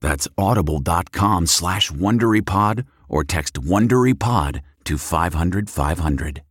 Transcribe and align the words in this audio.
That's 0.00 0.28
audible.com 0.36 1.46
slash 1.46 1.90
WonderyPod 1.90 2.86
or 3.08 3.24
text 3.24 3.54
WonderyPod 3.54 4.60
to 4.84 4.98
500 4.98 5.70
500. 5.70 6.42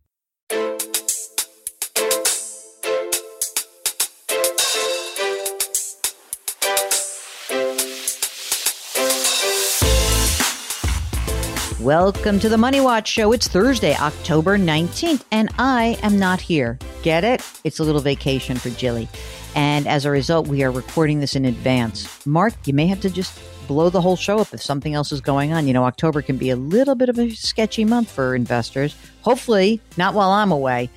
Welcome 11.80 12.38
to 12.40 12.50
the 12.50 12.58
Money 12.58 12.80
Watch 12.80 13.08
Show. 13.08 13.32
It's 13.32 13.48
Thursday, 13.48 13.96
October 13.96 14.58
19th, 14.58 15.24
and 15.30 15.48
I 15.58 15.98
am 16.02 16.18
not 16.18 16.38
here. 16.38 16.78
Get 17.02 17.24
it? 17.24 17.40
It's 17.64 17.78
a 17.78 17.82
little 17.82 18.02
vacation 18.02 18.58
for 18.58 18.68
Jilly. 18.68 19.08
And 19.54 19.86
as 19.86 20.04
a 20.04 20.10
result, 20.10 20.46
we 20.46 20.62
are 20.62 20.70
recording 20.70 21.20
this 21.20 21.34
in 21.34 21.44
advance. 21.44 22.24
Mark, 22.26 22.54
you 22.64 22.74
may 22.74 22.86
have 22.86 23.00
to 23.00 23.10
just 23.10 23.38
blow 23.68 23.90
the 23.90 24.00
whole 24.00 24.16
show 24.16 24.38
up 24.38 24.52
if 24.54 24.62
something 24.62 24.94
else 24.94 25.12
is 25.12 25.20
going 25.20 25.52
on. 25.52 25.68
You 25.68 25.74
know, 25.74 25.84
October 25.84 26.22
can 26.22 26.36
be 26.36 26.50
a 26.50 26.56
little 26.56 26.94
bit 26.94 27.08
of 27.08 27.18
a 27.18 27.30
sketchy 27.30 27.84
month 27.84 28.10
for 28.10 28.34
investors. 28.34 28.96
Hopefully, 29.22 29.80
not 29.96 30.14
while 30.14 30.30
I'm 30.30 30.50
away. 30.50 30.90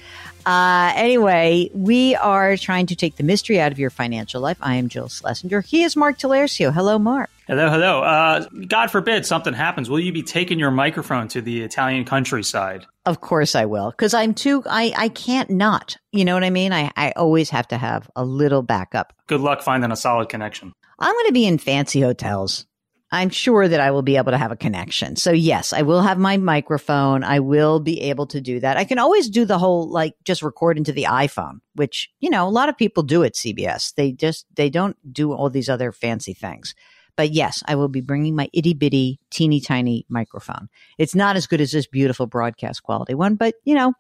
Uh, 0.46 0.92
anyway, 0.96 1.70
we 1.74 2.16
are 2.16 2.58
trying 2.58 2.86
to 2.88 2.96
take 2.96 3.16
the 3.16 3.24
mystery 3.24 3.60
out 3.60 3.72
of 3.72 3.80
your 3.80 3.90
financial 3.90 4.42
life. 4.42 4.58
I 4.62 4.76
am 4.76 4.90
Jill 4.90 5.10
Schlesinger. 5.10 5.62
He 5.62 5.84
is 5.84 5.96
Mark 5.96 6.18
Talercio. 6.18 6.74
Hello, 6.74 6.98
Mark. 6.98 7.30
Hello, 7.48 7.70
hello. 7.70 8.02
Uh, 8.02 8.46
God 8.68 8.92
forbid 8.92 9.26
something 9.26 9.54
happens. 9.54 9.90
Will 9.90 10.00
you 10.00 10.12
be 10.14 10.24
taking 10.24 10.58
your 10.58 10.72
microphone 10.72 11.28
to 11.30 11.42
the 11.42 11.64
Italian 11.64 12.06
countryside? 12.06 12.86
Of 13.06 13.20
course 13.22 13.56
I 13.56 13.66
will, 13.66 13.92
because 13.92 14.14
I'm 14.14 14.34
too. 14.34 14.64
I 14.70 14.94
I 14.96 15.10
can't 15.10 15.50
not. 15.50 15.98
You 16.12 16.24
know 16.24 16.34
what 16.34 16.44
I 16.44 16.50
mean? 16.50 16.72
I 16.72 16.92
I 16.96 17.12
always 17.16 17.50
have 17.50 17.68
to 17.70 17.78
have 17.78 18.10
a 18.16 18.24
little 18.24 18.62
backup. 18.62 19.14
Good 19.28 19.42
luck 19.42 19.62
finding 19.62 19.92
a 19.92 19.96
solid 19.96 20.30
connection. 20.30 20.72
I'm 21.00 21.14
going 21.14 21.26
to 21.28 21.34
be 21.34 21.46
in 21.48 21.58
fancy 21.58 22.02
hotels. 22.02 22.68
I'm 23.14 23.30
sure 23.30 23.68
that 23.68 23.80
I 23.82 23.92
will 23.92 24.04
be 24.04 24.16
able 24.16 24.32
to 24.32 24.38
have 24.38 24.52
a 24.52 24.58
connection. 24.58 25.18
So 25.18 25.32
yes, 25.32 25.74
I 25.74 25.82
will 25.82 26.02
have 26.02 26.18
my 26.18 26.38
microphone. 26.38 27.24
I 27.24 27.40
will 27.40 27.80
be 27.82 28.00
able 28.02 28.26
to 28.28 28.40
do 28.40 28.60
that. 28.62 28.78
I 28.78 28.86
can 28.86 29.00
always 29.00 29.30
do 29.30 29.44
the 29.44 29.58
whole 29.58 29.90
like 29.90 30.16
just 30.24 30.42
record 30.42 30.78
into 30.78 30.94
the 30.94 31.04
iPhone, 31.04 31.60
which, 31.76 32.10
you 32.22 32.30
know, 32.30 32.48
a 32.48 32.50
lot 32.50 32.70
of 32.70 32.78
people 32.78 33.04
do 33.04 33.24
at 33.24 33.34
CBS. 33.34 33.94
They 33.96 34.14
just, 34.14 34.46
they 34.56 34.70
don't 34.70 34.96
do 35.12 35.34
all 35.34 35.50
these 35.50 35.68
other 35.68 35.92
fancy 35.92 36.34
things. 36.34 36.74
But 37.18 37.32
yes, 37.32 37.62
I 37.68 37.76
will 37.76 37.90
be 37.90 38.00
bringing 38.00 38.36
my 38.36 38.50
itty 38.54 38.74
bitty, 38.74 39.20
teeny 39.30 39.60
tiny 39.60 40.06
microphone. 40.08 40.70
It's 40.98 41.14
not 41.14 41.36
as 41.36 41.48
good 41.48 41.60
as 41.60 41.74
this 41.74 41.88
beautiful 41.88 42.28
broadcast 42.28 42.84
quality 42.84 43.14
one, 43.14 43.36
but 43.36 43.56
you 43.66 43.76
know, 43.76 43.94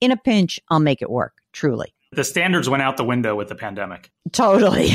in 0.00 0.10
a 0.10 0.16
pinch, 0.16 0.58
I'll 0.70 0.80
make 0.80 1.02
it 1.02 1.10
work. 1.10 1.34
Truly 1.52 1.94
the 2.16 2.24
standards 2.24 2.68
went 2.68 2.82
out 2.82 2.96
the 2.96 3.04
window 3.04 3.34
with 3.34 3.48
the 3.48 3.54
pandemic. 3.54 4.10
Totally. 4.32 4.90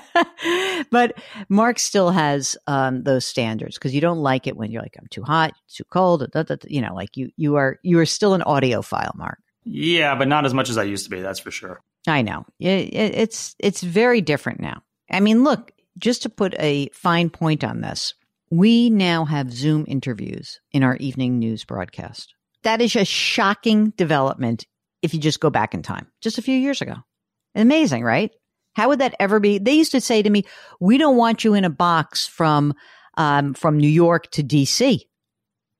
but 0.90 1.18
Mark 1.48 1.78
still 1.78 2.10
has 2.10 2.56
um, 2.66 3.02
those 3.02 3.26
standards 3.26 3.76
because 3.76 3.94
you 3.94 4.00
don't 4.00 4.18
like 4.18 4.46
it 4.46 4.56
when 4.56 4.70
you're 4.70 4.82
like, 4.82 4.96
I'm 4.98 5.08
too 5.10 5.22
hot, 5.22 5.54
too 5.68 5.84
cold, 5.84 6.20
da, 6.32 6.42
da, 6.42 6.56
da, 6.56 6.56
you 6.68 6.80
know, 6.80 6.94
like 6.94 7.16
you, 7.16 7.30
you 7.36 7.56
are, 7.56 7.78
you 7.82 7.98
are 7.98 8.06
still 8.06 8.34
an 8.34 8.42
audiophile, 8.42 9.14
Mark. 9.14 9.38
Yeah, 9.64 10.14
but 10.14 10.28
not 10.28 10.46
as 10.46 10.54
much 10.54 10.70
as 10.70 10.78
I 10.78 10.84
used 10.84 11.04
to 11.04 11.10
be. 11.10 11.20
That's 11.20 11.40
for 11.40 11.50
sure. 11.50 11.80
I 12.06 12.22
know 12.22 12.46
it, 12.60 12.94
it, 12.94 13.14
it's, 13.14 13.56
it's 13.58 13.82
very 13.82 14.20
different 14.20 14.60
now. 14.60 14.82
I 15.10 15.20
mean, 15.20 15.44
look, 15.44 15.72
just 15.98 16.22
to 16.22 16.28
put 16.28 16.54
a 16.58 16.88
fine 16.92 17.30
point 17.30 17.64
on 17.64 17.80
this, 17.80 18.14
we 18.50 18.90
now 18.90 19.24
have 19.24 19.52
Zoom 19.52 19.84
interviews 19.88 20.60
in 20.72 20.84
our 20.84 20.96
evening 20.96 21.38
news 21.38 21.64
broadcast. 21.64 22.34
That 22.62 22.80
is 22.80 22.96
a 22.96 23.04
shocking 23.04 23.90
development 23.90 24.66
if 25.06 25.14
you 25.14 25.20
just 25.20 25.40
go 25.40 25.48
back 25.48 25.72
in 25.72 25.82
time, 25.82 26.06
just 26.20 26.36
a 26.36 26.42
few 26.42 26.56
years 26.56 26.82
ago. 26.82 26.96
Amazing, 27.54 28.04
right? 28.04 28.30
How 28.74 28.88
would 28.88 28.98
that 28.98 29.14
ever 29.18 29.40
be? 29.40 29.56
They 29.56 29.72
used 29.72 29.92
to 29.92 30.00
say 30.02 30.22
to 30.22 30.28
me, 30.28 30.44
"We 30.80 30.98
don't 30.98 31.16
want 31.16 31.44
you 31.44 31.54
in 31.54 31.64
a 31.64 31.70
box 31.70 32.26
from 32.26 32.74
um, 33.16 33.54
from 33.54 33.78
New 33.78 33.88
York 33.88 34.30
to 34.32 34.42
D.C." 34.42 35.08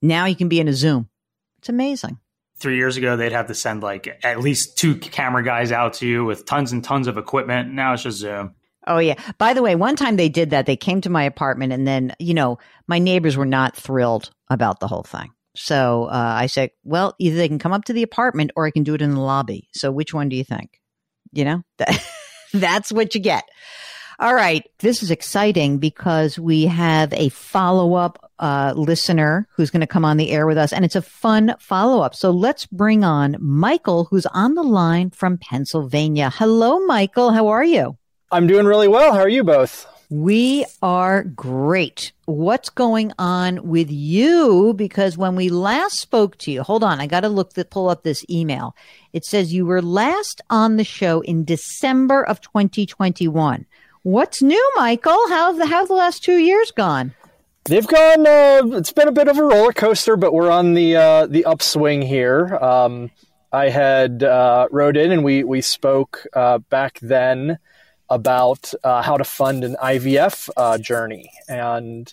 Now 0.00 0.24
you 0.24 0.34
can 0.34 0.48
be 0.48 0.60
in 0.60 0.68
a 0.68 0.72
Zoom. 0.72 1.10
It's 1.58 1.68
amazing. 1.68 2.18
Three 2.58 2.76
years 2.76 2.96
ago, 2.96 3.16
they'd 3.16 3.32
have 3.32 3.48
to 3.48 3.54
send 3.54 3.82
like 3.82 4.08
at 4.24 4.40
least 4.40 4.78
two 4.78 4.96
camera 4.96 5.44
guys 5.44 5.72
out 5.72 5.94
to 5.94 6.06
you 6.06 6.24
with 6.24 6.46
tons 6.46 6.72
and 6.72 6.82
tons 6.82 7.06
of 7.06 7.18
equipment. 7.18 7.70
Now 7.70 7.92
it's 7.92 8.04
just 8.04 8.18
Zoom. 8.18 8.54
Oh 8.86 8.98
yeah. 8.98 9.16
By 9.36 9.52
the 9.52 9.62
way, 9.62 9.74
one 9.74 9.96
time 9.96 10.16
they 10.16 10.30
did 10.30 10.50
that. 10.50 10.64
They 10.64 10.76
came 10.76 11.02
to 11.02 11.10
my 11.10 11.24
apartment, 11.24 11.72
and 11.74 11.86
then 11.86 12.14
you 12.18 12.32
know 12.32 12.58
my 12.86 12.98
neighbors 12.98 13.36
were 13.36 13.44
not 13.44 13.76
thrilled 13.76 14.30
about 14.48 14.80
the 14.80 14.88
whole 14.88 15.02
thing. 15.02 15.32
So 15.58 16.04
uh, 16.04 16.34
I 16.38 16.46
said, 16.46 16.70
well, 16.84 17.14
either 17.18 17.36
they 17.36 17.48
can 17.48 17.58
come 17.58 17.72
up 17.72 17.84
to 17.86 17.92
the 17.92 18.02
apartment 18.02 18.52
or 18.56 18.66
I 18.66 18.70
can 18.70 18.82
do 18.82 18.94
it 18.94 19.02
in 19.02 19.12
the 19.12 19.20
lobby. 19.20 19.68
So 19.72 19.90
which 19.90 20.14
one 20.14 20.28
do 20.28 20.36
you 20.36 20.44
think? 20.44 20.80
You 21.32 21.44
know, 21.44 21.62
that, 21.78 22.04
that's 22.52 22.92
what 22.92 23.14
you 23.14 23.20
get. 23.20 23.44
All 24.18 24.34
right. 24.34 24.64
This 24.78 25.02
is 25.02 25.10
exciting 25.10 25.76
because 25.76 26.38
we 26.38 26.64
have 26.64 27.12
a 27.12 27.28
follow 27.28 27.94
up 27.94 28.30
uh, 28.38 28.72
listener 28.74 29.46
who's 29.54 29.70
going 29.70 29.82
to 29.82 29.86
come 29.86 30.06
on 30.06 30.16
the 30.16 30.30
air 30.30 30.46
with 30.46 30.56
us, 30.56 30.72
and 30.72 30.86
it's 30.86 30.96
a 30.96 31.02
fun 31.02 31.54
follow 31.58 32.00
up. 32.00 32.14
So 32.14 32.30
let's 32.30 32.64
bring 32.64 33.04
on 33.04 33.36
Michael, 33.40 34.04
who's 34.04 34.24
on 34.26 34.54
the 34.54 34.62
line 34.62 35.10
from 35.10 35.36
Pennsylvania. 35.36 36.30
Hello, 36.34 36.80
Michael. 36.86 37.30
How 37.30 37.48
are 37.48 37.64
you? 37.64 37.98
I'm 38.32 38.46
doing 38.46 38.64
really 38.64 38.88
well. 38.88 39.12
How 39.12 39.20
are 39.20 39.28
you 39.28 39.44
both? 39.44 39.86
We 40.08 40.64
are 40.82 41.24
great. 41.24 42.12
What's 42.26 42.70
going 42.70 43.12
on 43.18 43.68
with 43.68 43.90
you? 43.90 44.72
Because 44.76 45.18
when 45.18 45.34
we 45.34 45.48
last 45.48 45.98
spoke 45.98 46.38
to 46.38 46.52
you, 46.52 46.62
hold 46.62 46.84
on, 46.84 47.00
I 47.00 47.08
got 47.08 47.20
to 47.20 47.28
look 47.28 47.54
the, 47.54 47.64
pull 47.64 47.88
up 47.88 48.04
this 48.04 48.24
email. 48.30 48.76
It 49.12 49.24
says 49.24 49.52
you 49.52 49.66
were 49.66 49.82
last 49.82 50.40
on 50.48 50.76
the 50.76 50.84
show 50.84 51.22
in 51.22 51.44
December 51.44 52.22
of 52.22 52.40
2021. 52.40 53.66
What's 54.04 54.42
new, 54.42 54.72
Michael? 54.76 55.28
How 55.28 55.50
the 55.50 55.66
how 55.66 55.84
the 55.84 55.94
last 55.94 56.22
two 56.22 56.38
years 56.38 56.70
gone? 56.70 57.12
They've 57.64 57.86
gone. 57.86 58.24
Uh, 58.24 58.76
it's 58.76 58.92
been 58.92 59.08
a 59.08 59.12
bit 59.12 59.26
of 59.26 59.38
a 59.38 59.42
roller 59.42 59.72
coaster, 59.72 60.16
but 60.16 60.32
we're 60.32 60.52
on 60.52 60.74
the 60.74 60.94
uh, 60.94 61.26
the 61.26 61.44
upswing 61.44 62.02
here. 62.02 62.54
Um, 62.56 63.10
I 63.52 63.70
had 63.70 64.22
uh, 64.22 64.68
wrote 64.70 64.96
in 64.96 65.10
and 65.10 65.24
we 65.24 65.42
we 65.42 65.60
spoke 65.60 66.24
uh, 66.32 66.58
back 66.58 67.00
then 67.02 67.58
about 68.08 68.72
uh, 68.84 69.02
how 69.02 69.16
to 69.16 69.24
fund 69.24 69.64
an 69.64 69.76
IVF 69.82 70.48
uh, 70.56 70.78
journey. 70.78 71.30
And 71.48 72.12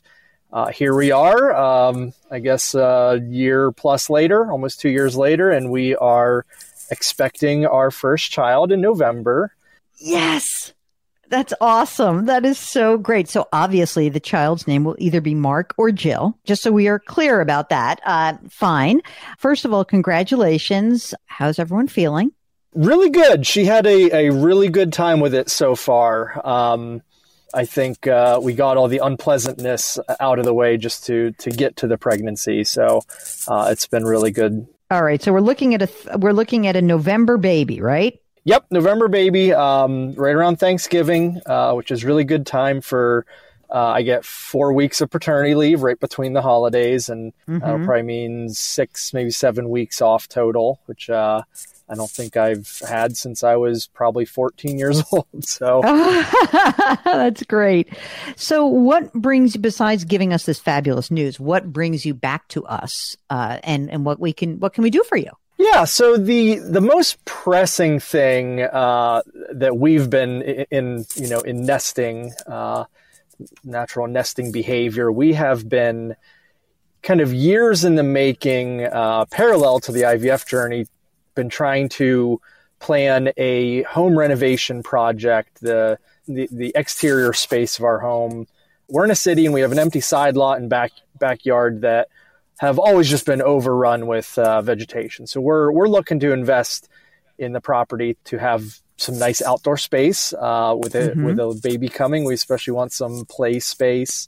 uh, 0.51 0.67
here 0.67 0.95
we 0.95 1.11
are, 1.11 1.53
um, 1.53 2.13
I 2.29 2.39
guess 2.39 2.75
a 2.75 3.19
year 3.27 3.71
plus 3.71 4.09
later, 4.09 4.51
almost 4.51 4.79
two 4.79 4.89
years 4.89 5.15
later, 5.15 5.49
and 5.49 5.71
we 5.71 5.95
are 5.95 6.45
expecting 6.91 7.65
our 7.65 7.89
first 7.91 8.31
child 8.31 8.71
in 8.71 8.81
November. 8.81 9.53
Yes. 9.97 10.73
That's 11.29 11.53
awesome. 11.59 12.25
That 12.25 12.45
is 12.45 12.59
so 12.59 12.99
great. 12.99 13.27
So 13.27 13.47
obviously 13.51 14.07
the 14.09 14.19
child's 14.19 14.67
name 14.67 14.83
will 14.83 14.95
either 14.99 15.19
be 15.19 15.33
Mark 15.33 15.73
or 15.77 15.91
Jill, 15.91 16.37
just 16.43 16.61
so 16.61 16.71
we 16.71 16.87
are 16.87 16.99
clear 16.99 17.41
about 17.41 17.69
that. 17.69 17.99
Uh, 18.05 18.33
fine. 18.49 19.01
First 19.39 19.65
of 19.65 19.73
all, 19.73 19.83
congratulations. 19.83 21.15
How's 21.25 21.57
everyone 21.57 21.87
feeling? 21.87 22.31
Really 22.75 23.09
good. 23.09 23.45
She 23.45 23.65
had 23.65 23.85
a, 23.85 24.27
a 24.27 24.31
really 24.31 24.69
good 24.69 24.93
time 24.93 25.19
with 25.19 25.33
it 25.33 25.49
so 25.49 25.75
far. 25.75 26.45
Um, 26.45 27.01
I 27.53 27.65
think 27.65 28.07
uh, 28.07 28.39
we 28.41 28.53
got 28.53 28.77
all 28.77 28.87
the 28.87 28.97
unpleasantness 28.97 29.99
out 30.19 30.39
of 30.39 30.45
the 30.45 30.53
way 30.53 30.77
just 30.77 31.05
to 31.05 31.31
to 31.33 31.51
get 31.51 31.75
to 31.77 31.87
the 31.87 31.97
pregnancy. 31.97 32.63
So 32.63 33.01
uh, 33.47 33.69
it's 33.71 33.85
been 33.85 34.05
really 34.05 34.31
good. 34.31 34.67
All 34.89 35.03
right. 35.03 35.21
So 35.21 35.31
we're 35.31 35.39
looking 35.39 35.75
at 35.75 35.83
a 35.83 36.17
we're 36.17 36.33
looking 36.33 36.65
at 36.67 36.75
a 36.75 36.81
November 36.81 37.37
baby, 37.37 37.79
right? 37.79 38.19
Yep, 38.45 38.65
November 38.71 39.07
baby, 39.07 39.53
um, 39.53 40.13
right 40.15 40.35
around 40.35 40.57
Thanksgiving, 40.57 41.39
uh, 41.45 41.73
which 41.73 41.91
is 41.91 42.03
really 42.03 42.23
good 42.23 42.45
time 42.45 42.81
for. 42.81 43.25
Uh, 43.73 43.87
I 43.87 44.03
get 44.03 44.23
four 44.23 44.71
weeks 44.71 45.01
of 45.01 45.09
paternity 45.09 45.55
leave 45.55 45.81
right 45.81 45.99
between 45.99 46.33
the 46.33 46.43
holidays, 46.43 47.09
and 47.09 47.33
mm-hmm. 47.47 47.59
that'll 47.59 47.85
probably 47.85 48.03
mean 48.03 48.49
six, 48.49 49.13
maybe 49.13 49.31
seven 49.31 49.67
weeks 49.69 49.99
off 49.99 50.29
total, 50.29 50.79
which 50.85 51.09
uh, 51.09 51.41
I 51.89 51.95
don't 51.95 52.09
think 52.09 52.37
I've 52.37 52.79
had 52.87 53.17
since 53.17 53.43
I 53.43 53.55
was 53.55 53.87
probably 53.87 54.25
14 54.25 54.77
years 54.77 55.03
old. 55.11 55.27
So 55.41 55.81
that's 57.03 57.43
great. 57.43 57.89
So, 58.35 58.65
what 58.65 59.11
brings 59.13 59.55
you, 59.55 59.61
besides 59.61 60.05
giving 60.05 60.33
us 60.33 60.45
this 60.45 60.59
fabulous 60.59 61.11
news, 61.11 61.39
what 61.39 61.71
brings 61.71 62.05
you 62.05 62.13
back 62.13 62.47
to 62.49 62.65
us, 62.65 63.15
uh, 63.29 63.59
and 63.63 63.89
and 63.89 64.05
what 64.05 64.19
we 64.19 64.33
can 64.33 64.59
what 64.59 64.73
can 64.73 64.83
we 64.83 64.89
do 64.89 65.03
for 65.03 65.17
you? 65.17 65.31
Yeah, 65.57 65.85
so 65.85 66.17
the 66.17 66.55
the 66.55 66.81
most 66.81 67.23
pressing 67.25 67.99
thing 67.99 68.61
uh, 68.61 69.21
that 69.53 69.77
we've 69.77 70.09
been 70.09 70.41
in, 70.41 70.65
in, 70.71 71.05
you 71.15 71.29
know 71.29 71.41
in 71.41 71.65
nesting, 71.65 72.33
uh, 72.47 72.85
natural 73.63 74.07
nesting 74.07 74.51
behavior, 74.51 75.11
we 75.11 75.33
have 75.33 75.67
been 75.69 76.15
kind 77.01 77.21
of 77.21 77.33
years 77.33 77.83
in 77.83 77.95
the 77.95 78.03
making, 78.03 78.85
uh, 78.85 79.25
parallel 79.25 79.79
to 79.81 79.91
the 79.91 80.01
IVF 80.01 80.47
journey, 80.47 80.87
been 81.35 81.49
trying 81.49 81.89
to 81.89 82.41
plan 82.79 83.31
a 83.37 83.83
home 83.83 84.17
renovation 84.17 84.83
project, 84.83 85.61
the 85.61 85.97
the, 86.27 86.47
the 86.51 86.71
exterior 86.75 87.33
space 87.33 87.77
of 87.77 87.83
our 87.83 87.99
home. 87.99 88.47
We're 88.89 89.05
in 89.05 89.11
a 89.11 89.15
city 89.15 89.45
and 89.45 89.53
we 89.53 89.61
have 89.61 89.71
an 89.71 89.79
empty 89.79 90.01
side 90.01 90.37
lot 90.37 90.59
and 90.59 90.69
back 90.69 90.91
backyard 91.19 91.81
that 91.81 92.09
have 92.59 92.79
always 92.79 93.09
just 93.09 93.25
been 93.25 93.41
overrun 93.41 94.07
with 94.07 94.37
uh, 94.37 94.61
vegetation. 94.61 95.27
So 95.27 95.41
we're 95.41 95.71
we're 95.71 95.87
looking 95.87 96.19
to 96.21 96.31
invest 96.31 96.89
in 97.37 97.53
the 97.53 97.61
property 97.61 98.17
to 98.25 98.37
have 98.37 98.79
some 98.97 99.17
nice 99.17 99.41
outdoor 99.41 99.77
space 99.77 100.33
uh, 100.33 100.75
with 100.77 100.95
it 100.95 101.11
mm-hmm. 101.11 101.25
with 101.25 101.39
a 101.39 101.59
baby 101.61 101.89
coming. 101.89 102.25
We 102.25 102.33
especially 102.33 102.73
want 102.73 102.91
some 102.91 103.25
play 103.25 103.59
space. 103.59 104.27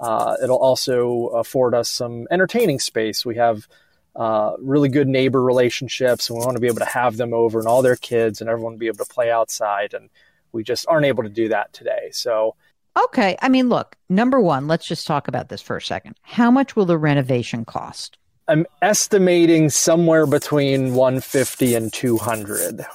Uh, 0.00 0.36
it'll 0.42 0.58
also 0.58 1.26
afford 1.28 1.74
us 1.74 1.90
some 1.90 2.26
entertaining 2.30 2.80
space. 2.80 3.24
We 3.24 3.36
have 3.36 3.68
uh, 4.16 4.56
really 4.58 4.88
good 4.88 5.08
neighbor 5.08 5.42
relationships, 5.42 6.28
and 6.28 6.38
we 6.38 6.44
want 6.44 6.56
to 6.56 6.60
be 6.60 6.66
able 6.66 6.78
to 6.78 6.84
have 6.84 7.16
them 7.16 7.34
over 7.34 7.58
and 7.58 7.68
all 7.68 7.82
their 7.82 7.96
kids 7.96 8.40
and 8.40 8.48
everyone 8.48 8.76
be 8.76 8.86
able 8.86 9.04
to 9.04 9.12
play 9.12 9.30
outside. 9.30 9.94
And 9.94 10.08
we 10.52 10.64
just 10.64 10.86
aren't 10.88 11.06
able 11.06 11.22
to 11.22 11.28
do 11.28 11.48
that 11.48 11.72
today. 11.72 12.08
So 12.12 12.56
Okay. 12.96 13.36
I 13.42 13.48
mean, 13.48 13.68
look, 13.68 13.96
number 14.08 14.40
one, 14.40 14.68
let's 14.68 14.86
just 14.86 15.06
talk 15.06 15.28
about 15.28 15.48
this 15.48 15.60
for 15.60 15.76
a 15.76 15.82
second. 15.82 16.16
How 16.22 16.50
much 16.50 16.76
will 16.76 16.86
the 16.86 16.96
renovation 16.96 17.64
cost? 17.64 18.16
I'm 18.48 18.64
estimating 18.80 19.70
somewhere 19.70 20.24
between 20.26 20.94
150 20.94 21.74
and 21.74 21.92
200. 21.92 22.86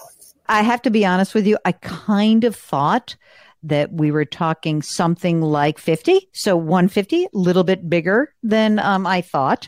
I 0.48 0.62
have 0.64 0.82
to 0.84 0.90
be 0.90 1.06
honest 1.06 1.36
with 1.36 1.46
you. 1.46 1.58
I 1.66 1.74
kind 1.74 2.44
of 2.46 2.56
thought 2.56 3.16
that 3.64 3.94
we 3.94 4.10
were 4.12 4.26
talking 4.26 4.82
something 4.82 5.42
like 5.42 5.78
50. 5.78 6.30
So 6.34 6.58
150, 6.58 7.26
a 7.26 7.28
little 7.34 7.64
bit 7.64 7.88
bigger 7.88 8.34
than 8.42 8.80
um, 8.80 9.06
I 9.06 9.22
thought. 9.22 9.68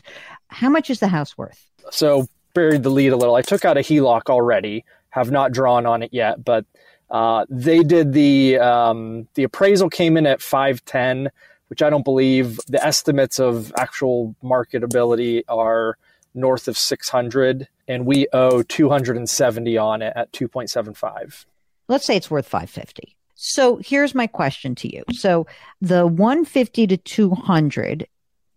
How 0.54 0.70
much 0.70 0.90
is 0.90 1.00
the 1.00 1.08
house 1.08 1.36
worth? 1.36 1.68
So 1.90 2.28
buried 2.54 2.82
the 2.82 2.90
lead 2.90 3.12
a 3.12 3.16
little. 3.16 3.34
I 3.34 3.42
took 3.42 3.64
out 3.64 3.76
a 3.76 3.80
HELOC 3.80 4.30
already, 4.30 4.84
have 5.10 5.30
not 5.30 5.52
drawn 5.52 5.86
on 5.86 6.02
it 6.02 6.10
yet, 6.12 6.44
but 6.44 6.64
uh, 7.10 7.44
they 7.50 7.82
did 7.82 8.12
the 8.12 8.58
um, 8.58 9.28
the 9.34 9.42
appraisal 9.42 9.90
came 9.90 10.16
in 10.16 10.26
at 10.26 10.40
510, 10.40 11.30
which 11.68 11.82
I 11.82 11.90
don't 11.90 12.04
believe. 12.04 12.58
The 12.68 12.84
estimates 12.84 13.38
of 13.38 13.72
actual 13.76 14.34
marketability 14.42 15.42
are 15.48 15.98
north 16.34 16.68
of 16.68 16.76
600, 16.78 17.68
and 17.86 18.06
we 18.06 18.26
owe 18.32 18.62
270 18.62 19.78
on 19.78 20.02
it 20.02 20.12
at 20.16 20.32
2.75. 20.32 21.46
Let's 21.86 22.04
say 22.04 22.16
it's 22.16 22.30
worth 22.30 22.46
550. 22.46 23.16
So 23.34 23.76
here's 23.76 24.14
my 24.14 24.26
question 24.26 24.74
to 24.76 24.92
you. 24.92 25.04
So 25.12 25.46
the 25.80 26.06
150 26.06 26.86
to 26.86 26.96
200, 26.96 28.08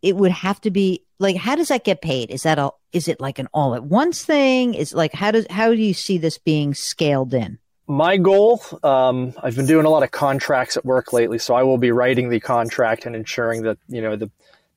it 0.08 0.16
would 0.16 0.32
have 0.32 0.62
to 0.62 0.72
be 0.72 1.04
like 1.20 1.36
how 1.36 1.56
does 1.56 1.68
that 1.68 1.84
get 1.84 2.02
paid? 2.02 2.32
Is 2.32 2.44
that 2.44 2.58
a 2.60 2.72
is 2.94 3.08
it 3.08 3.20
like 3.20 3.40
an 3.40 3.48
all 3.54 3.76
at 3.76 3.84
once 3.84 4.24
thing? 4.24 4.74
Is 4.74 4.94
like 4.94 5.14
how 5.14 5.32
does 5.32 5.46
how 5.50 5.70
do 5.70 5.82
you 5.82 5.94
see 5.94 6.18
this 6.18 6.38
being 6.38 6.74
scaled 6.74 7.34
in? 7.34 7.60
my 7.88 8.18
goal 8.18 8.62
um, 8.84 9.34
i've 9.42 9.56
been 9.56 9.66
doing 9.66 9.86
a 9.86 9.90
lot 9.90 10.04
of 10.04 10.12
contracts 10.12 10.76
at 10.76 10.86
work 10.86 11.14
lately 11.14 11.38
so 11.38 11.56
i 11.56 11.64
will 11.64 11.78
be 11.78 11.92
writing 11.92 12.30
the 12.30 12.40
contract 12.40 13.06
and 13.06 13.16
ensuring 13.16 13.62
that 13.64 13.78
you 13.88 14.02
know 14.02 14.16
the 14.16 14.30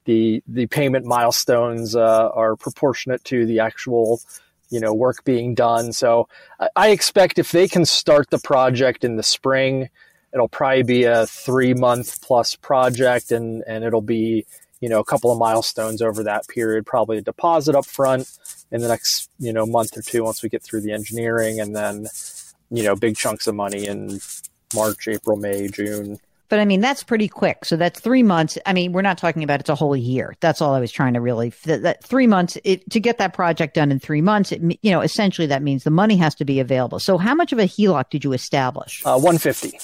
the 0.05 0.43
the 0.47 0.67
payment 0.69 1.05
milestones 1.05 1.94
uh, 1.97 2.29
are 2.31 2.56
proportionate 2.56 3.23
to 3.25 3.44
the 3.47 3.59
actual 3.59 4.21
you 4.71 4.79
know 4.79 4.94
work 4.94 5.25
being 5.25 5.55
done 5.55 5.93
so 5.93 6.29
I, 6.61 6.69
I 6.76 6.88
expect 6.91 7.38
if 7.38 7.50
they 7.50 7.67
can 7.67 7.85
start 7.85 8.31
the 8.31 8.38
project 8.38 9.05
in 9.05 9.17
the 9.17 9.25
spring 9.25 9.88
it'll 10.33 10.49
probably 10.49 10.85
be 10.85 11.05
a 11.05 11.26
three 11.26 11.75
month 11.75 12.23
plus 12.23 12.55
project 12.55 13.33
and 13.33 13.65
and 13.67 13.85
it'll 13.85 14.00
be 14.00 14.47
you 14.81 14.88
know 14.88 15.00
a 15.00 15.05
couple 15.05 15.31
of 15.31 15.38
milestones 15.38 16.03
over 16.03 16.23
that 16.23 16.47
period 16.49 16.87
probably 16.87 17.19
a 17.19 17.23
deposit 17.23 17.75
up 17.75 17.87
front 17.87 18.31
in 18.71 18.81
the 18.81 18.88
next 18.88 19.31
you 19.38 19.53
know 19.53 19.67
month 19.67 19.97
or 19.97 20.03
two 20.03 20.25
once 20.25 20.43
we 20.43 20.49
get 20.49 20.62
through 20.62 20.81
the 20.81 20.93
engineering 20.93 21.61
and 21.61 21.77
then 21.77 22.06
you 22.71 22.82
know, 22.82 22.94
big 22.94 23.17
chunks 23.17 23.47
of 23.47 23.55
money 23.55 23.87
in 23.87 24.21
March, 24.75 25.09
April, 25.09 25.37
May, 25.37 25.69
June. 25.69 26.19
But 26.49 26.59
I 26.59 26.65
mean, 26.65 26.81
that's 26.81 27.05
pretty 27.05 27.29
quick. 27.29 27.65
So 27.65 27.77
that's 27.77 28.00
three 28.00 28.25
months. 28.25 28.59
I 28.67 28.73
mean, 28.73 28.93
we're 28.93 29.03
not 29.03 29.19
talking 29.19 29.44
about 29.44 29.61
it's 29.61 29.69
a 29.69 29.75
whole 29.77 29.97
year. 29.97 30.35
That's 30.41 30.61
all 30.61 30.75
I 30.75 30.81
was 30.81 30.91
trying 30.91 31.15
to 31.15 31.21
really, 31.21 31.50
that, 31.65 31.83
that 31.83 32.03
three 32.03 32.26
months 32.26 32.59
it, 32.64 32.88
to 32.90 32.99
get 32.99 33.19
that 33.19 33.35
project 33.35 33.75
done 33.75 33.93
in 33.93 34.00
three 34.00 34.21
months, 34.21 34.50
it, 34.50 34.61
you 34.83 34.90
know, 34.90 35.00
essentially 35.00 35.47
that 35.47 35.62
means 35.62 35.85
the 35.85 35.90
money 35.90 36.16
has 36.16 36.35
to 36.37 36.45
be 36.45 36.59
available. 36.59 36.99
So 36.99 37.19
how 37.19 37.37
much 37.37 37.52
of 37.52 37.61
a 37.61 37.64
HELOC 37.64 38.11
did 38.11 38.25
you 38.25 38.33
establish? 38.33 39.02
Uh, 39.05 39.19
150. 39.19 39.78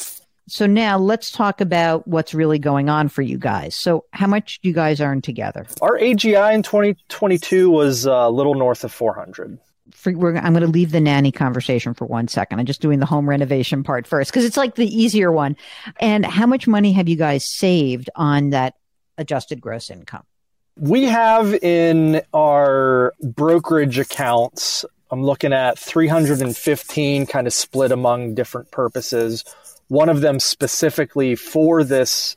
So 0.48 0.66
now 0.66 0.96
let's 0.98 1.30
talk 1.30 1.60
about 1.60 2.06
what's 2.06 2.32
really 2.32 2.58
going 2.58 2.88
on 2.88 3.08
for 3.08 3.22
you 3.22 3.36
guys. 3.36 3.74
So 3.74 4.04
how 4.12 4.26
much 4.26 4.60
do 4.60 4.68
you 4.68 4.74
guys 4.74 5.00
earn 5.00 5.20
together? 5.20 5.66
Our 5.82 5.98
AGI 5.98 6.54
in 6.54 6.62
2022 6.62 7.68
was 7.70 8.06
uh, 8.06 8.12
a 8.12 8.30
little 8.30 8.54
north 8.54 8.84
of 8.84 8.92
400 8.92 9.58
for, 9.94 10.10
I'm 10.10 10.52
going 10.52 10.64
to 10.64 10.66
leave 10.66 10.92
the 10.92 11.00
nanny 11.00 11.32
conversation 11.32 11.94
for 11.94 12.06
one 12.06 12.28
second. 12.28 12.58
I'm 12.58 12.66
just 12.66 12.80
doing 12.80 12.98
the 12.98 13.06
home 13.06 13.28
renovation 13.28 13.82
part 13.82 14.06
first 14.06 14.30
because 14.30 14.44
it's 14.44 14.56
like 14.56 14.74
the 14.74 14.86
easier 14.86 15.32
one. 15.32 15.56
And 16.00 16.24
how 16.24 16.46
much 16.46 16.66
money 16.66 16.92
have 16.92 17.08
you 17.08 17.16
guys 17.16 17.44
saved 17.44 18.10
on 18.14 18.50
that 18.50 18.74
adjusted 19.18 19.60
gross 19.60 19.90
income? 19.90 20.24
We 20.78 21.04
have 21.04 21.54
in 21.54 22.20
our 22.34 23.14
brokerage 23.22 23.98
accounts, 23.98 24.84
I'm 25.10 25.22
looking 25.22 25.52
at 25.52 25.78
315 25.78 27.26
kind 27.26 27.46
of 27.46 27.52
split 27.52 27.92
among 27.92 28.34
different 28.34 28.70
purposes. 28.70 29.44
One 29.88 30.08
of 30.08 30.20
them 30.20 30.40
specifically 30.40 31.34
for 31.36 31.84
this 31.84 32.36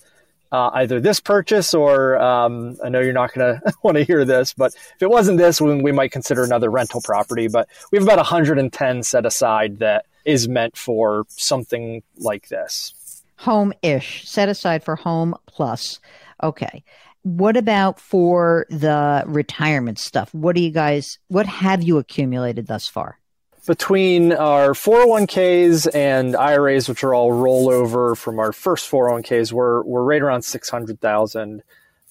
uh, 0.51 0.71
either 0.73 0.99
this 0.99 1.19
purchase 1.19 1.73
or 1.73 2.19
um, 2.19 2.77
I 2.83 2.89
know 2.89 2.99
you're 2.99 3.13
not 3.13 3.33
going 3.33 3.59
to 3.65 3.73
want 3.83 3.97
to 3.97 4.03
hear 4.03 4.25
this, 4.25 4.53
but 4.53 4.73
if 4.73 5.01
it 5.01 5.09
wasn't 5.09 5.37
this, 5.37 5.61
we, 5.61 5.81
we 5.81 5.91
might 5.91 6.11
consider 6.11 6.43
another 6.43 6.69
rental 6.69 7.01
property. 7.01 7.47
But 7.47 7.67
we 7.91 7.97
have 7.97 8.03
about 8.03 8.17
110 8.17 9.03
set 9.03 9.25
aside 9.25 9.79
that 9.79 10.05
is 10.25 10.47
meant 10.47 10.77
for 10.77 11.25
something 11.29 12.03
like 12.17 12.49
this. 12.49 13.23
Home 13.37 13.73
ish, 13.81 14.27
set 14.27 14.49
aside 14.49 14.83
for 14.83 14.95
home 14.95 15.35
plus. 15.45 15.99
Okay. 16.43 16.83
What 17.23 17.57
about 17.57 17.99
for 17.99 18.65
the 18.69 19.23
retirement 19.27 19.99
stuff? 19.99 20.33
What 20.33 20.55
do 20.55 20.61
you 20.61 20.71
guys, 20.71 21.19
what 21.27 21.45
have 21.45 21.83
you 21.83 21.97
accumulated 21.97 22.67
thus 22.67 22.87
far? 22.87 23.19
Between 23.65 24.31
our 24.33 24.69
401ks 24.69 25.93
and 25.93 26.35
IRAs, 26.35 26.87
which 26.89 27.03
are 27.03 27.13
all 27.13 27.31
rollover 27.31 28.17
from 28.17 28.39
our 28.39 28.51
first 28.51 28.89
401ks, 28.89 29.51
we're, 29.51 29.83
we're 29.83 30.03
right 30.03 30.21
around 30.21 30.43
600,000. 30.43 31.61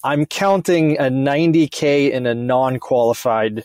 I'm 0.05 0.27
counting 0.27 0.97
a 0.99 1.05
90K 1.05 2.11
in 2.11 2.27
a 2.27 2.35
non 2.35 2.79
qualified 2.79 3.65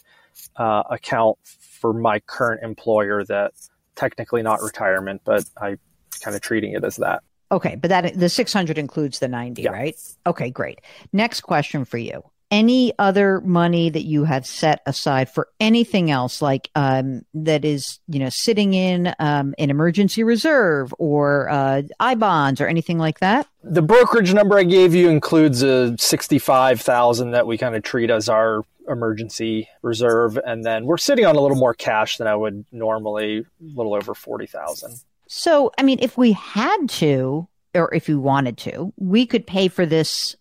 uh, 0.56 0.84
account 0.90 1.38
for 1.44 1.94
my 1.94 2.20
current 2.22 2.64
employer 2.64 3.24
that 3.26 3.54
technically 3.96 4.42
not 4.42 4.62
retirement, 4.62 5.22
but 5.26 5.46
I 5.62 5.78
kind 6.22 6.36
of 6.36 6.42
treating 6.42 6.74
it 6.74 6.84
as 6.84 6.96
that. 6.98 7.22
Okay, 7.52 7.76
but 7.76 7.90
that 7.90 8.18
the 8.18 8.30
600 8.30 8.80
includes 8.80 9.20
the 9.20 9.28
90, 9.28 9.62
Yeah. 9.62 9.72
right? 9.72 9.96
Okay, 10.26 10.50
great. 10.50 10.80
Next 11.12 11.42
question 11.42 11.86
for 11.86 12.00
you. 12.00 12.24
Any 12.54 12.94
other 13.00 13.42
money 13.42 13.90
that 13.90 14.04
you 14.04 14.26
have 14.26 14.46
set 14.46 14.84
aside 14.86 15.28
for 15.28 15.48
anything 15.60 16.12
else 16.12 16.40
like 16.40 16.70
um, 16.76 17.24
that 17.34 17.66
is, 17.66 18.00
you 18.08 18.20
know, 18.20 18.30
sitting 18.30 18.76
in 18.76 19.16
um, 19.18 19.56
an 19.58 19.72
emergency 19.72 20.24
reserve 20.24 20.94
or 21.00 21.50
uh, 21.50 21.82
I 22.00 22.14
bonds 22.14 22.62
or 22.62 22.68
anything 22.68 23.00
like 23.00 23.22
that? 23.22 23.48
The 23.64 23.82
brokerage 23.82 24.36
number 24.36 24.56
I 24.56 24.66
gave 24.66 24.94
you 24.94 25.10
includes 25.10 25.64
a 25.64 25.98
sixty-five 25.98 26.80
thousand 26.80 27.32
that 27.32 27.48
we 27.48 27.58
kind 27.58 27.76
of 27.76 27.82
treat 27.82 28.12
as 28.12 28.30
our 28.30 28.62
emergency 28.88 29.68
reserve, 29.82 30.38
and 30.46 30.64
then 30.64 30.86
we're 30.86 30.98
sitting 30.98 31.26
on 31.26 31.36
a 31.36 31.42
little 31.42 31.58
more 31.58 31.74
cash 31.74 32.18
than 32.18 32.28
I 32.28 32.36
would 32.36 32.66
normally, 32.72 33.40
a 33.40 33.46
little 33.62 33.96
over 33.96 34.14
forty 34.14 34.46
thousand. 34.46 35.00
So, 35.28 35.72
I 35.80 35.82
mean, 35.82 35.98
if 36.02 36.20
we 36.20 36.34
had 36.34 36.88
to, 36.88 37.48
or 37.74 37.92
if 37.96 38.08
we 38.08 38.16
wanted 38.16 38.60
to, 38.60 38.94
we 38.98 39.26
could 39.26 39.48
pay 39.48 39.70
for 39.70 39.88
this 39.88 40.36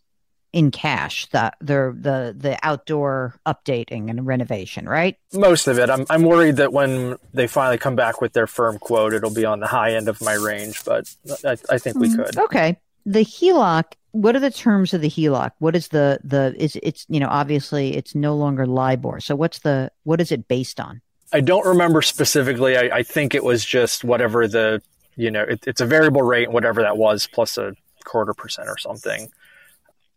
in 0.52 0.70
cash, 0.70 1.26
the 1.30 1.52
the 1.60 1.96
the 1.98 2.34
the 2.36 2.58
outdoor 2.62 3.34
updating 3.46 4.10
and 4.10 4.26
renovation, 4.26 4.88
right? 4.88 5.16
Most 5.32 5.66
of 5.66 5.78
it. 5.78 5.88
I'm 5.88 6.04
I'm 6.10 6.22
worried 6.22 6.56
that 6.56 6.72
when 6.72 7.16
they 7.32 7.46
finally 7.46 7.78
come 7.78 7.96
back 7.96 8.20
with 8.20 8.34
their 8.34 8.46
firm 8.46 8.78
quote, 8.78 9.14
it'll 9.14 9.34
be 9.34 9.44
on 9.44 9.60
the 9.60 9.66
high 9.66 9.94
end 9.94 10.08
of 10.08 10.20
my 10.20 10.34
range, 10.34 10.84
but 10.84 11.14
I, 11.44 11.56
I 11.70 11.78
think 11.78 11.98
we 11.98 12.08
mm, 12.08 12.16
could. 12.16 12.38
Okay. 12.38 12.78
The 13.04 13.24
HELOC, 13.24 13.84
what 14.12 14.36
are 14.36 14.40
the 14.40 14.50
terms 14.50 14.94
of 14.94 15.00
the 15.00 15.08
HELOC? 15.08 15.52
What 15.58 15.74
is 15.74 15.88
the 15.88 16.20
the 16.22 16.54
is 16.58 16.76
it's 16.82 17.06
you 17.08 17.18
know, 17.18 17.28
obviously 17.28 17.96
it's 17.96 18.14
no 18.14 18.36
longer 18.36 18.66
LIBOR. 18.66 19.20
So 19.20 19.34
what's 19.34 19.60
the 19.60 19.90
what 20.04 20.20
is 20.20 20.30
it 20.30 20.48
based 20.48 20.78
on? 20.78 21.00
I 21.32 21.40
don't 21.40 21.66
remember 21.66 22.02
specifically. 22.02 22.76
I, 22.76 22.98
I 22.98 23.02
think 23.02 23.34
it 23.34 23.42
was 23.42 23.64
just 23.64 24.04
whatever 24.04 24.46
the 24.46 24.82
you 25.16 25.30
know 25.30 25.42
it, 25.44 25.66
it's 25.66 25.80
a 25.80 25.86
variable 25.86 26.22
rate, 26.22 26.50
whatever 26.50 26.82
that 26.82 26.98
was, 26.98 27.26
plus 27.26 27.56
a 27.56 27.74
quarter 28.04 28.34
percent 28.34 28.68
or 28.68 28.76
something. 28.76 29.30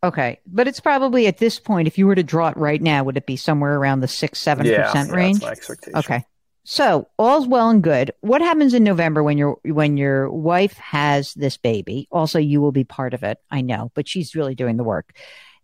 Okay. 0.05 0.39
But 0.45 0.67
it's 0.67 0.79
probably 0.79 1.27
at 1.27 1.39
this 1.39 1.59
point, 1.59 1.87
if 1.87 1.97
you 1.97 2.07
were 2.07 2.15
to 2.15 2.23
draw 2.23 2.49
it 2.49 2.57
right 2.57 2.81
now, 2.81 3.03
would 3.03 3.17
it 3.17 3.25
be 3.25 3.35
somewhere 3.35 3.75
around 3.75 4.01
the 4.01 4.07
six, 4.07 4.39
seven 4.39 4.65
yeah, 4.65 4.83
percent 4.83 5.09
yeah, 5.09 5.15
range? 5.15 5.39
That's 5.39 5.45
my 5.45 5.51
expectation. 5.51 5.97
Okay. 5.99 6.23
So 6.63 7.07
all's 7.17 7.47
well 7.47 7.69
and 7.69 7.83
good. 7.83 8.11
What 8.21 8.41
happens 8.41 8.73
in 8.73 8.83
November 8.83 9.23
when 9.23 9.37
your 9.37 9.57
when 9.63 9.97
your 9.97 10.31
wife 10.31 10.77
has 10.77 11.33
this 11.35 11.57
baby? 11.57 12.07
Also, 12.11 12.39
you 12.39 12.59
will 12.59 12.71
be 12.71 12.83
part 12.83 13.13
of 13.13 13.23
it. 13.23 13.37
I 13.51 13.61
know, 13.61 13.91
but 13.93 14.07
she's 14.07 14.35
really 14.35 14.55
doing 14.55 14.77
the 14.77 14.83
work. 14.83 15.13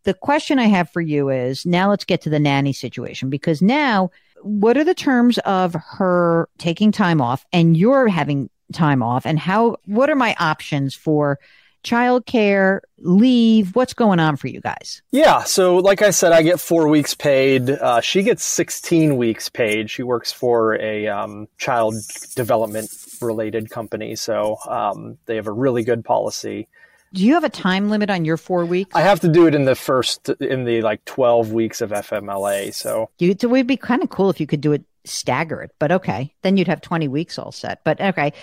The 0.03 0.13
question 0.13 0.60
I 0.60 0.65
have 0.65 0.91
for 0.91 1.01
you 1.01 1.29
is 1.29 1.65
now 1.65 1.89
let's 1.89 2.05
get 2.05 2.21
to 2.21 2.29
the 2.29 2.39
nanny 2.39 2.74
situation 2.74 3.29
because 3.29 3.62
now 3.62 4.12
what 4.41 4.77
are 4.77 4.83
the 4.83 4.95
terms 4.95 5.38
of 5.39 5.75
her 5.75 6.50
taking 6.57 6.91
time 6.91 7.21
off 7.21 7.45
and 7.53 7.77
you're 7.77 8.07
having 8.07 8.50
time 8.74 9.03
off 9.03 9.25
and 9.25 9.38
how 9.38 9.77
what 9.86 10.10
are 10.10 10.15
my 10.15 10.36
options 10.39 10.95
for 10.95 11.39
childcare, 11.83 12.79
leave? 13.00 13.75
What's 13.75 13.93
going 13.93 14.19
on 14.19 14.38
for 14.38 14.47
you 14.47 14.61
guys? 14.61 15.01
Yeah. 15.11 15.43
So, 15.43 15.77
like 15.77 16.01
I 16.01 16.11
said, 16.11 16.31
I 16.31 16.41
get 16.41 16.59
four 16.59 16.88
weeks 16.88 17.13
paid. 17.13 17.69
Uh, 17.69 18.01
she 18.01 18.23
gets 18.23 18.43
16 18.43 19.17
weeks 19.17 19.50
paid. 19.50 19.89
She 19.89 20.03
works 20.03 20.31
for 20.31 20.75
a 20.75 21.07
um, 21.07 21.47
child 21.57 21.95
development 22.35 22.89
related 23.21 23.69
company. 23.69 24.15
So, 24.15 24.57
um, 24.67 25.17
they 25.25 25.35
have 25.35 25.47
a 25.47 25.51
really 25.51 25.83
good 25.83 26.03
policy. 26.05 26.67
Do 27.13 27.25
you 27.25 27.33
have 27.33 27.43
a 27.43 27.50
time 27.50 27.89
limit 27.89 28.09
on 28.09 28.23
your 28.23 28.38
4 28.38 28.65
weeks? 28.65 28.95
I 28.95 29.01
have 29.01 29.19
to 29.21 29.27
do 29.27 29.45
it 29.45 29.53
in 29.53 29.65
the 29.65 29.75
first, 29.75 30.29
in 30.29 30.63
the 30.63 30.81
like 30.81 31.03
12 31.05 31.51
weeks 31.51 31.81
of 31.81 31.89
FMLA. 31.89 32.73
So, 32.73 33.09
You, 33.19 33.31
it 33.31 33.45
would 33.45 33.67
be 33.67 33.77
kind 33.77 34.01
of 34.01 34.09
cool 34.09 34.29
if 34.29 34.39
you 34.39 34.47
could 34.47 34.61
do 34.61 34.71
it 34.71 34.85
stagger 35.05 35.62
it, 35.62 35.72
but 35.79 35.91
okay. 35.91 36.34
Then 36.41 36.58
you'd 36.58 36.67
have 36.67 36.81
20 36.81 37.08
weeks 37.08 37.39
all 37.39 37.51
set. 37.51 37.84
But 37.84 38.00
okay. 38.01 38.34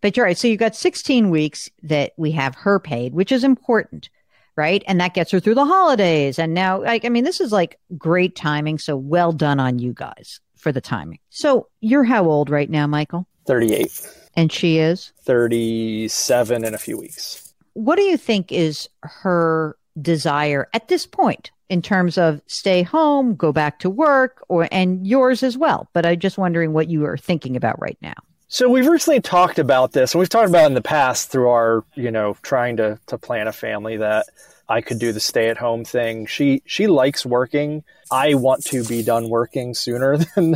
But 0.00 0.16
you're 0.16 0.26
right. 0.26 0.36
So 0.36 0.48
you've 0.48 0.58
got 0.58 0.76
16 0.76 1.30
weeks 1.30 1.70
that 1.82 2.12
we 2.16 2.32
have 2.32 2.54
her 2.56 2.78
paid, 2.78 3.14
which 3.14 3.32
is 3.32 3.44
important, 3.44 4.10
right? 4.56 4.82
And 4.86 5.00
that 5.00 5.14
gets 5.14 5.30
her 5.30 5.40
through 5.40 5.54
the 5.54 5.64
holidays. 5.64 6.38
And 6.38 6.54
now, 6.54 6.82
like, 6.82 7.04
I 7.04 7.08
mean, 7.08 7.24
this 7.24 7.40
is 7.40 7.52
like 7.52 7.78
great 7.96 8.36
timing. 8.36 8.78
So 8.78 8.96
well 8.96 9.32
done 9.32 9.60
on 9.60 9.78
you 9.78 9.92
guys 9.92 10.40
for 10.56 10.72
the 10.72 10.80
timing. 10.80 11.18
So 11.30 11.68
you're 11.80 12.04
how 12.04 12.24
old 12.24 12.50
right 12.50 12.70
now, 12.70 12.86
Michael? 12.86 13.26
38, 13.46 14.08
And 14.36 14.52
she 14.52 14.78
is? 14.78 15.12
37 15.22 16.64
in 16.64 16.74
a 16.74 16.78
few 16.78 16.96
weeks. 16.98 17.52
What 17.74 17.96
do 17.96 18.02
you 18.02 18.16
think 18.16 18.52
is 18.52 18.88
her 19.02 19.76
desire 20.00 20.68
at 20.72 20.88
this 20.88 21.06
point 21.06 21.50
in 21.72 21.80
terms 21.82 22.18
of 22.18 22.40
stay 22.46 22.82
home, 22.82 23.34
go 23.34 23.50
back 23.52 23.78
to 23.80 23.88
work, 23.90 24.44
or 24.48 24.68
and 24.70 25.06
yours 25.06 25.42
as 25.42 25.56
well? 25.56 25.88
But 25.94 26.04
I'm 26.06 26.18
just 26.18 26.36
wondering 26.38 26.72
what 26.74 26.88
you 26.88 27.06
are 27.06 27.16
thinking 27.16 27.56
about 27.56 27.80
right 27.80 27.98
now. 28.02 28.14
So 28.48 28.68
we've 28.68 28.86
recently 28.86 29.22
talked 29.22 29.58
about 29.58 29.92
this, 29.92 30.12
and 30.12 30.18
we've 30.20 30.28
talked 30.28 30.50
about 30.50 30.66
in 30.66 30.74
the 30.74 30.82
past 30.82 31.30
through 31.30 31.48
our, 31.48 31.84
you 31.94 32.10
know, 32.10 32.36
trying 32.42 32.76
to 32.76 32.98
to 33.06 33.16
plan 33.16 33.48
a 33.48 33.52
family 33.52 33.96
that 33.96 34.26
I 34.68 34.82
could 34.82 34.98
do 34.98 35.10
the 35.12 35.20
stay 35.20 35.48
at 35.48 35.56
home 35.56 35.84
thing. 35.86 36.26
She 36.26 36.62
she 36.66 36.86
likes 36.86 37.24
working. 37.24 37.82
I 38.10 38.34
want 38.34 38.62
to 38.66 38.84
be 38.84 39.02
done 39.02 39.30
working 39.30 39.72
sooner 39.72 40.18
than 40.36 40.50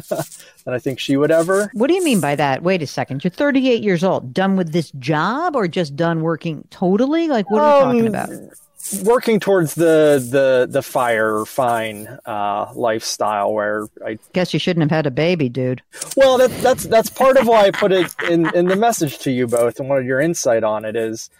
than 0.64 0.74
I 0.74 0.78
think 0.78 0.98
she 1.00 1.16
would 1.16 1.30
ever. 1.30 1.70
What 1.72 1.86
do 1.88 1.94
you 1.94 2.04
mean 2.04 2.20
by 2.20 2.36
that? 2.36 2.62
Wait 2.62 2.82
a 2.82 2.86
second. 2.86 3.24
You're 3.24 3.30
38 3.30 3.82
years 3.82 4.04
old. 4.04 4.34
Done 4.34 4.56
with 4.56 4.72
this 4.72 4.90
job 4.98 5.56
or 5.56 5.66
just 5.66 5.96
done 5.96 6.20
working 6.20 6.68
totally? 6.70 7.28
Like, 7.28 7.50
what 7.50 7.62
are 7.62 7.88
we 7.94 8.00
talking 8.02 8.14
Um, 8.14 8.30
about? 8.36 8.52
Working 9.02 9.40
towards 9.40 9.74
the 9.74 10.24
the 10.30 10.68
the 10.70 10.82
fire 10.82 11.44
fine 11.44 12.06
uh, 12.24 12.72
lifestyle 12.74 13.52
where 13.52 13.88
I 14.04 14.18
Guess 14.32 14.54
you 14.54 14.60
shouldn't 14.60 14.82
have 14.82 14.96
had 14.96 15.06
a 15.06 15.10
baby, 15.10 15.48
dude. 15.48 15.82
Well, 16.16 16.38
that, 16.38 16.50
that's 16.62 16.84
that's 16.84 17.10
part 17.10 17.36
of 17.36 17.48
why 17.48 17.66
I 17.66 17.70
put 17.72 17.90
it 17.90 18.14
in, 18.28 18.54
in 18.54 18.66
the 18.66 18.76
message 18.76 19.18
to 19.20 19.30
you 19.30 19.46
both, 19.46 19.80
and 19.80 19.88
wanted 19.88 20.06
your 20.06 20.20
insight 20.20 20.62
on 20.62 20.84
it 20.84 20.94
is 20.94 21.30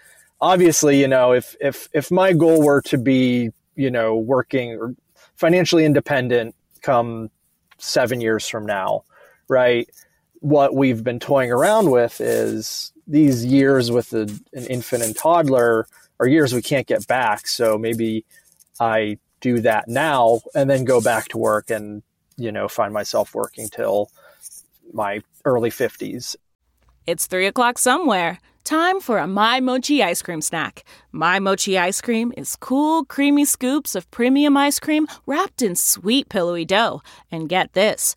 obviously, 0.40 1.00
you 1.00 1.08
know, 1.08 1.32
if 1.32 1.54
if 1.60 1.88
if 1.92 2.10
my 2.10 2.32
goal 2.32 2.62
were 2.62 2.82
to 2.82 2.98
be, 2.98 3.50
you 3.74 3.90
know, 3.90 4.16
working 4.16 4.72
or 4.72 4.94
financially 5.36 5.84
independent 5.84 6.54
come 6.82 7.30
seven 7.78 8.20
years 8.20 8.48
from 8.48 8.66
now, 8.66 9.04
right? 9.48 9.88
What 10.40 10.74
we've 10.74 11.02
been 11.02 11.20
toying 11.20 11.52
around 11.52 11.90
with 11.90 12.20
is 12.20 12.92
these 13.06 13.44
years 13.44 13.90
with 13.90 14.12
a, 14.12 14.22
an 14.52 14.66
infant 14.66 15.02
and 15.02 15.16
toddler 15.16 15.86
are 16.20 16.26
years 16.26 16.54
we 16.54 16.62
can't 16.62 16.87
get 16.87 17.06
back. 17.06 17.46
So 17.46 17.78
maybe 17.78 18.25
I 18.80 19.18
do 19.40 19.61
that 19.61 19.88
now 19.88 20.40
and 20.54 20.68
then 20.68 20.85
go 20.85 21.00
back 21.00 21.28
to 21.28 21.38
work 21.38 21.70
and 21.70 22.02
you 22.37 22.52
know 22.52 22.68
find 22.68 22.92
myself 22.92 23.35
working 23.35 23.68
till 23.68 24.11
my 24.92 25.23
early 25.44 25.70
50s 25.70 26.37
It's 27.06 27.26
3 27.26 27.46
o'clock 27.46 27.78
somewhere. 27.78 28.40
Time 28.64 28.99
for 28.99 29.18
a 29.18 29.28
My 29.28 29.61
Mochi 29.61 30.02
ice 30.02 30.23
cream 30.23 30.40
snack. 30.40 30.82
My 31.12 31.38
Mochi 31.38 31.78
ice 31.78 32.00
cream 32.00 32.32
is 32.37 32.56
cool, 32.56 33.04
creamy 33.04 33.44
scoops 33.44 33.94
of 33.94 34.11
premium 34.11 34.56
ice 34.56 34.80
cream 34.80 35.06
wrapped 35.25 35.62
in 35.62 35.76
sweet, 35.76 36.28
pillowy 36.28 36.64
dough. 36.64 37.00
And 37.30 37.49
get 37.49 37.75
this 37.75 38.16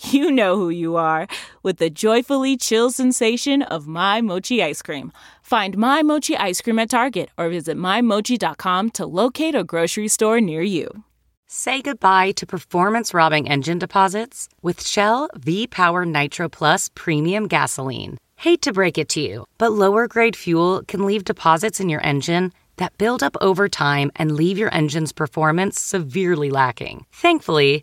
you 0.00 0.30
know 0.30 0.56
who 0.56 0.70
you 0.70 0.96
are 0.96 1.26
with 1.62 1.78
the 1.78 1.90
joyfully 1.90 2.56
chill 2.56 2.90
sensation 2.90 3.62
of 3.62 3.86
My 3.86 4.20
Mochi 4.20 4.62
ice 4.62 4.82
cream. 4.82 5.12
Find 5.42 5.76
My 5.76 6.02
Mochi 6.02 6.36
ice 6.36 6.60
cream 6.60 6.78
at 6.78 6.90
Target 6.90 7.30
or 7.36 7.48
visit 7.48 7.76
MyMochi.com 7.76 8.90
to 8.90 9.06
locate 9.06 9.54
a 9.54 9.64
grocery 9.64 10.08
store 10.08 10.40
near 10.40 10.62
you. 10.62 11.04
Say 11.46 11.80
goodbye 11.80 12.32
to 12.32 12.46
performance 12.46 13.14
robbing 13.14 13.48
engine 13.48 13.78
deposits 13.78 14.48
with 14.60 14.86
Shell 14.86 15.30
V 15.34 15.66
Power 15.66 16.04
Nitro 16.04 16.48
Plus 16.48 16.90
Premium 16.94 17.48
Gasoline. 17.48 18.18
Hate 18.36 18.62
to 18.62 18.72
break 18.72 18.98
it 18.98 19.08
to 19.10 19.20
you, 19.20 19.46
but 19.56 19.72
lower 19.72 20.06
grade 20.06 20.36
fuel 20.36 20.82
can 20.86 21.06
leave 21.06 21.24
deposits 21.24 21.80
in 21.80 21.88
your 21.88 22.04
engine 22.04 22.52
that 22.76 22.96
build 22.98 23.22
up 23.22 23.36
over 23.40 23.68
time 23.68 24.12
and 24.16 24.32
leave 24.32 24.58
your 24.58 24.72
engine's 24.74 25.12
performance 25.12 25.80
severely 25.80 26.50
lacking. 26.50 27.04
Thankfully, 27.12 27.82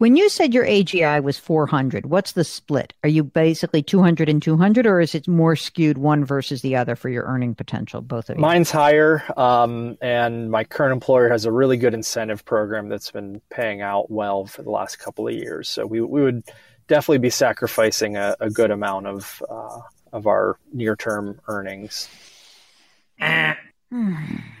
When 0.00 0.16
you 0.16 0.30
said 0.30 0.54
your 0.54 0.64
AGI 0.64 1.22
was 1.22 1.36
400, 1.36 2.06
what's 2.06 2.32
the 2.32 2.42
split? 2.42 2.94
Are 3.02 3.08
you 3.10 3.22
basically 3.22 3.82
200 3.82 4.30
and 4.30 4.40
200, 4.40 4.86
or 4.86 4.98
is 4.98 5.14
it 5.14 5.28
more 5.28 5.54
skewed 5.54 5.98
one 5.98 6.24
versus 6.24 6.62
the 6.62 6.74
other 6.74 6.96
for 6.96 7.10
your 7.10 7.24
earning 7.24 7.54
potential, 7.54 8.00
both 8.00 8.30
of 8.30 8.36
you? 8.36 8.40
Mine's 8.40 8.70
higher, 8.70 9.22
um, 9.38 9.98
and 10.00 10.50
my 10.50 10.64
current 10.64 10.94
employer 10.94 11.28
has 11.28 11.44
a 11.44 11.52
really 11.52 11.76
good 11.76 11.92
incentive 11.92 12.46
program 12.46 12.88
that's 12.88 13.10
been 13.10 13.42
paying 13.50 13.82
out 13.82 14.10
well 14.10 14.46
for 14.46 14.62
the 14.62 14.70
last 14.70 14.96
couple 14.96 15.28
of 15.28 15.34
years. 15.34 15.68
So 15.68 15.84
we, 15.84 16.00
we 16.00 16.22
would 16.22 16.44
definitely 16.88 17.18
be 17.18 17.28
sacrificing 17.28 18.16
a, 18.16 18.34
a 18.40 18.48
good 18.48 18.70
amount 18.70 19.06
of, 19.06 19.42
uh, 19.50 19.80
of 20.14 20.26
our 20.26 20.58
near 20.72 20.96
term 20.96 21.42
earnings. 21.46 22.08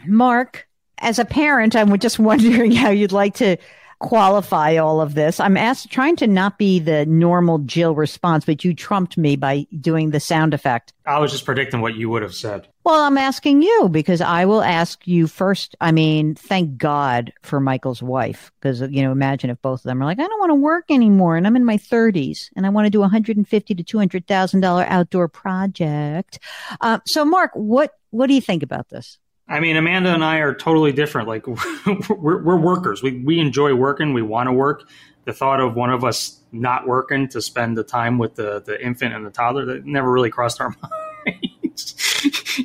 Mark, 0.06 0.68
as 0.98 1.18
a 1.18 1.24
parent, 1.24 1.74
I'm 1.74 1.98
just 1.98 2.18
wondering 2.18 2.72
how 2.72 2.90
you'd 2.90 3.12
like 3.12 3.36
to 3.36 3.56
qualify 4.00 4.76
all 4.76 5.00
of 5.00 5.14
this. 5.14 5.38
I'm 5.38 5.56
asked, 5.56 5.90
trying 5.90 6.16
to 6.16 6.26
not 6.26 6.58
be 6.58 6.80
the 6.80 7.06
normal 7.06 7.58
Jill 7.58 7.94
response, 7.94 8.44
but 8.44 8.64
you 8.64 8.74
trumped 8.74 9.16
me 9.16 9.36
by 9.36 9.66
doing 9.78 10.10
the 10.10 10.20
sound 10.20 10.54
effect. 10.54 10.92
I 11.06 11.18
was 11.18 11.30
just 11.30 11.44
predicting 11.44 11.80
what 11.80 11.94
you 11.94 12.08
would 12.08 12.22
have 12.22 12.34
said. 12.34 12.66
Well, 12.82 13.02
I'm 13.02 13.18
asking 13.18 13.62
you 13.62 13.88
because 13.90 14.22
I 14.22 14.46
will 14.46 14.62
ask 14.62 15.06
you 15.06 15.26
first. 15.26 15.76
I 15.80 15.92
mean, 15.92 16.34
thank 16.34 16.78
God 16.78 17.32
for 17.42 17.60
Michael's 17.60 18.02
wife 18.02 18.50
because 18.58 18.80
you 18.80 19.02
know, 19.02 19.12
imagine 19.12 19.50
if 19.50 19.60
both 19.60 19.80
of 19.80 19.84
them 19.84 20.02
are 20.02 20.06
like, 20.06 20.18
I 20.18 20.26
don't 20.26 20.40
want 20.40 20.50
to 20.50 20.54
work 20.54 20.86
anymore, 20.90 21.36
and 21.36 21.46
I'm 21.46 21.56
in 21.56 21.64
my 21.64 21.76
30s, 21.76 22.48
and 22.56 22.64
I 22.64 22.70
want 22.70 22.86
to 22.86 22.90
do 22.90 22.98
a 22.98 23.02
150 23.02 23.74
to 23.74 23.82
200 23.82 24.26
thousand 24.26 24.60
dollar 24.60 24.84
outdoor 24.88 25.28
project. 25.28 26.38
Uh, 26.80 27.00
so, 27.04 27.24
Mark, 27.24 27.50
what 27.54 27.92
what 28.10 28.28
do 28.28 28.34
you 28.34 28.40
think 28.40 28.62
about 28.62 28.88
this? 28.88 29.18
I 29.50 29.58
mean, 29.58 29.76
Amanda 29.76 30.14
and 30.14 30.24
I 30.24 30.38
are 30.38 30.54
totally 30.54 30.92
different. 30.92 31.26
Like 31.26 31.46
we're, 32.08 32.42
we're 32.42 32.56
workers. 32.56 33.02
We 33.02 33.18
we 33.18 33.40
enjoy 33.40 33.74
working. 33.74 34.14
We 34.14 34.22
want 34.22 34.48
to 34.48 34.52
work. 34.52 34.88
The 35.24 35.32
thought 35.32 35.60
of 35.60 35.74
one 35.74 35.90
of 35.90 36.04
us 36.04 36.40
not 36.52 36.86
working 36.86 37.28
to 37.28 37.42
spend 37.42 37.76
the 37.76 37.82
time 37.82 38.16
with 38.16 38.36
the 38.36 38.62
the 38.62 38.82
infant 38.82 39.12
and 39.12 39.26
the 39.26 39.30
toddler 39.30 39.64
that 39.66 39.84
never 39.84 40.10
really 40.10 40.30
crossed 40.30 40.60
our 40.60 40.74
minds. 41.26 41.96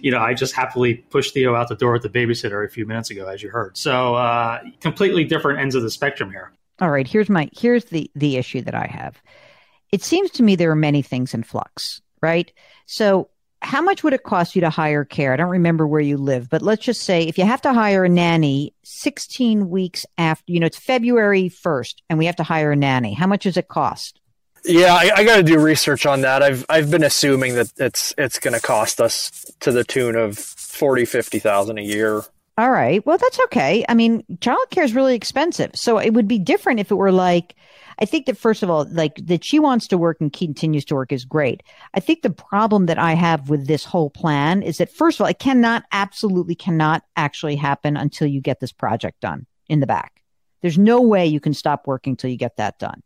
you 0.02 0.12
know, 0.12 0.20
I 0.20 0.36
just 0.36 0.54
happily 0.54 0.96
pushed 0.96 1.34
Theo 1.34 1.56
out 1.56 1.70
the 1.70 1.76
door 1.76 1.94
with 1.94 2.04
the 2.04 2.10
babysitter 2.10 2.64
a 2.64 2.70
few 2.70 2.86
minutes 2.86 3.10
ago, 3.10 3.28
as 3.28 3.42
you 3.42 3.50
heard. 3.50 3.76
So 3.78 4.16
uh, 4.16 4.62
completely 4.80 5.24
different 5.24 5.60
ends 5.60 5.74
of 5.74 5.82
the 5.82 5.90
spectrum 5.90 6.30
here. 6.30 6.54
All 6.80 6.92
right, 6.92 7.08
here's 7.08 7.30
my 7.30 7.50
here's 7.58 7.86
the 7.86 8.12
the 8.14 8.38
issue 8.38 8.62
that 8.62 8.76
I 8.76 8.86
have. 8.86 9.20
It 9.92 10.04
seems 10.04 10.30
to 10.32 10.44
me 10.44 10.56
there 10.56 10.72
are 10.72 10.76
many 10.76 11.02
things 11.02 11.34
in 11.34 11.42
flux, 11.42 12.02
right? 12.22 12.52
So 12.86 13.30
how 13.66 13.82
much 13.82 14.04
would 14.04 14.14
it 14.14 14.24
cost 14.24 14.56
you 14.56 14.62
to 14.62 14.70
hire 14.70 15.04
care? 15.04 15.34
I 15.34 15.38
don't 15.38 15.50
remember 15.50 15.88
where 15.88 16.02
you 16.02 16.18
live, 16.18 16.50
but 16.50 16.62
let's 16.62 16.86
just 16.86 17.02
say 17.02 17.24
if 17.24 17.38
you 17.38 17.46
have 17.46 17.62
to 17.64 17.74
hire 17.74 18.06
a 18.06 18.10
nanny 18.10 18.74
16 18.84 19.70
weeks 19.70 20.06
after, 20.18 20.52
you 20.52 20.60
know, 20.60 20.68
it's 20.68 20.78
February 20.78 21.50
1st 21.50 21.96
and 22.10 22.20
we 22.20 22.28
have 22.28 22.36
to 22.36 22.44
hire 22.44 22.72
a 22.72 22.76
nanny. 22.76 23.14
How 23.14 23.28
much 23.28 23.44
does 23.44 23.58
it 23.58 23.68
cost? 23.68 24.22
Yeah, 24.64 24.94
I, 24.94 25.12
I 25.16 25.24
got 25.24 25.38
to 25.38 25.44
do 25.44 25.60
research 25.60 26.06
on 26.06 26.22
that. 26.22 26.42
I've 26.42 26.66
I've 26.70 26.90
been 26.90 27.04
assuming 27.04 27.56
that 27.56 27.72
it's 27.78 28.16
it's 28.18 28.40
going 28.40 28.56
to 28.56 28.60
cost 28.60 29.00
us 29.00 29.52
to 29.60 29.72
the 29.72 29.84
tune 29.84 30.16
of 30.16 30.38
40, 30.38 31.06
50,000 31.06 31.78
a 31.78 31.82
year. 31.82 32.24
All 32.58 32.72
right. 32.72 33.06
Well, 33.06 33.18
that's 33.18 33.40
okay. 33.46 33.86
I 33.88 33.94
mean, 33.94 34.24
childcare 34.40 34.84
is 34.84 34.96
really 34.96 35.14
expensive. 35.14 35.72
So 35.76 36.00
it 36.00 36.14
would 36.14 36.28
be 36.28 36.40
different 36.40 36.80
if 36.80 36.90
it 36.90 36.96
were 36.96 37.12
like 37.12 37.56
I 38.00 38.06
think 38.06 38.26
that 38.26 38.38
first 38.38 38.64
of 38.64 38.70
all, 38.70 38.86
like 38.92 39.16
that 39.26 39.44
she 39.44 39.60
wants 39.60 39.88
to 39.88 39.98
work 39.98 40.18
and 40.20 40.32
continues 40.32 40.86
to 40.86 40.96
work 40.96 41.12
is 41.12 41.26
great. 41.26 41.64
I 41.94 42.00
think 42.00 42.22
the 42.22 42.30
problem 42.30 42.88
that 42.88 42.98
I 43.00 43.14
have 43.14 43.50
with 43.50 43.68
this 43.68 43.86
whole 43.86 44.10
plan 44.10 44.62
is 44.62 44.78
that 44.78 44.92
first 44.92 45.20
of 45.20 45.24
all, 45.24 45.30
it 45.30 45.40
cannot 45.40 45.84
absolutely 45.92 46.56
cannot 46.56 47.04
actually 47.16 47.56
happen 47.56 47.98
until 47.98 48.28
you 48.28 48.42
get 48.42 48.60
this 48.60 48.72
project 48.72 49.22
done 49.22 49.46
in 49.68 49.80
the 49.80 49.88
back. 49.88 50.22
There's 50.62 50.78
no 50.78 51.02
way 51.02 51.26
you 51.26 51.40
can 51.40 51.54
stop 51.54 51.88
working 51.88 52.12
until 52.12 52.30
you 52.30 52.38
get 52.38 52.58
that 52.58 52.80
done. 52.80 53.04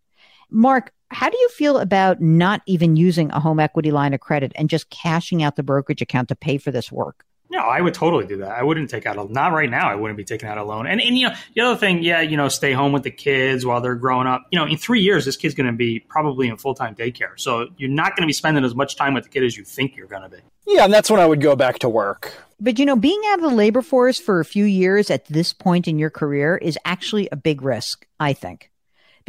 Mark, 0.50 0.92
how 1.12 1.30
do 1.30 1.38
you 1.38 1.50
feel 1.50 1.78
about 1.78 2.22
not 2.22 2.62
even 2.66 2.96
using 2.96 3.32
a 3.32 3.40
home 3.40 3.60
equity 3.60 3.92
line 3.92 4.14
of 4.14 4.20
credit 4.20 4.52
and 4.56 4.70
just 4.70 4.90
cashing 4.90 5.44
out 5.44 5.56
the 5.56 5.64
brokerage 5.64 6.02
account 6.02 6.30
to 6.30 6.36
pay 6.36 6.58
for 6.58 6.72
this 6.72 6.92
work? 6.92 7.26
No, 7.60 7.66
I 7.66 7.82
would 7.82 7.94
totally 7.94 8.26
do 8.26 8.38
that. 8.38 8.52
I 8.52 8.64
wouldn't 8.64 8.90
take 8.90 9.06
out 9.06 9.18
a 9.18 9.26
not 9.26 9.52
right 9.52 9.70
now. 9.70 9.90
I 9.90 9.96
wouldn't 9.96 10.16
be 10.16 10.24
taking 10.24 10.48
out 10.48 10.58
a 10.58 10.64
loan. 10.64 10.88
And 10.88 11.02
and 11.02 11.18
you 11.18 11.28
know 11.28 11.36
the 11.56 11.62
other 11.62 11.76
thing, 11.78 12.02
yeah, 12.04 12.22
you 12.22 12.38
know, 12.38 12.48
stay 12.48 12.72
home 12.72 12.94
with 12.94 13.04
the 13.04 13.12
kids 13.12 13.66
while 13.66 13.82
they're 13.82 13.96
growing 13.96 14.28
up. 14.28 14.48
You 14.50 14.60
know, 14.60 14.66
in 14.66 14.78
three 14.78 15.02
years, 15.02 15.26
this 15.26 15.36
kid's 15.36 15.56
going 15.56 15.68
to 15.68 15.74
be 15.74 16.00
probably 16.00 16.48
in 16.48 16.56
full 16.56 16.74
time 16.74 16.96
daycare. 16.96 17.38
So 17.38 17.68
you're 17.78 17.90
not 17.90 18.16
going 18.16 18.22
to 18.22 18.28
be 18.28 18.34
spending 18.34 18.64
as 18.64 18.76
much 18.76 18.96
time 18.96 19.14
with 19.14 19.26
the 19.26 19.30
kid 19.30 19.44
as 19.44 19.58
you 19.58 19.66
think 19.66 19.98
you're 19.98 20.08
going 20.08 20.22
to 20.22 20.30
be. 20.30 20.38
Yeah, 20.68 20.86
and 20.86 20.94
that's 20.94 21.12
when 21.12 21.20
I 21.20 21.26
would 21.26 21.42
go 21.42 21.58
back 21.58 21.80
to 21.80 21.90
work. 21.90 22.34
But 22.62 22.80
you 22.80 22.86
know, 22.86 22.96
being 22.96 23.22
out 23.28 23.40
of 23.40 23.50
the 23.50 23.56
labor 23.56 23.82
force 23.82 24.20
for 24.20 24.40
a 24.40 24.46
few 24.46 24.64
years 24.64 25.10
at 25.10 25.26
this 25.26 25.52
point 25.52 25.86
in 25.86 26.00
your 26.00 26.10
career 26.10 26.56
is 26.56 26.78
actually 26.86 27.28
a 27.30 27.36
big 27.36 27.62
risk. 27.62 28.08
I 28.22 28.32
think 28.32 28.72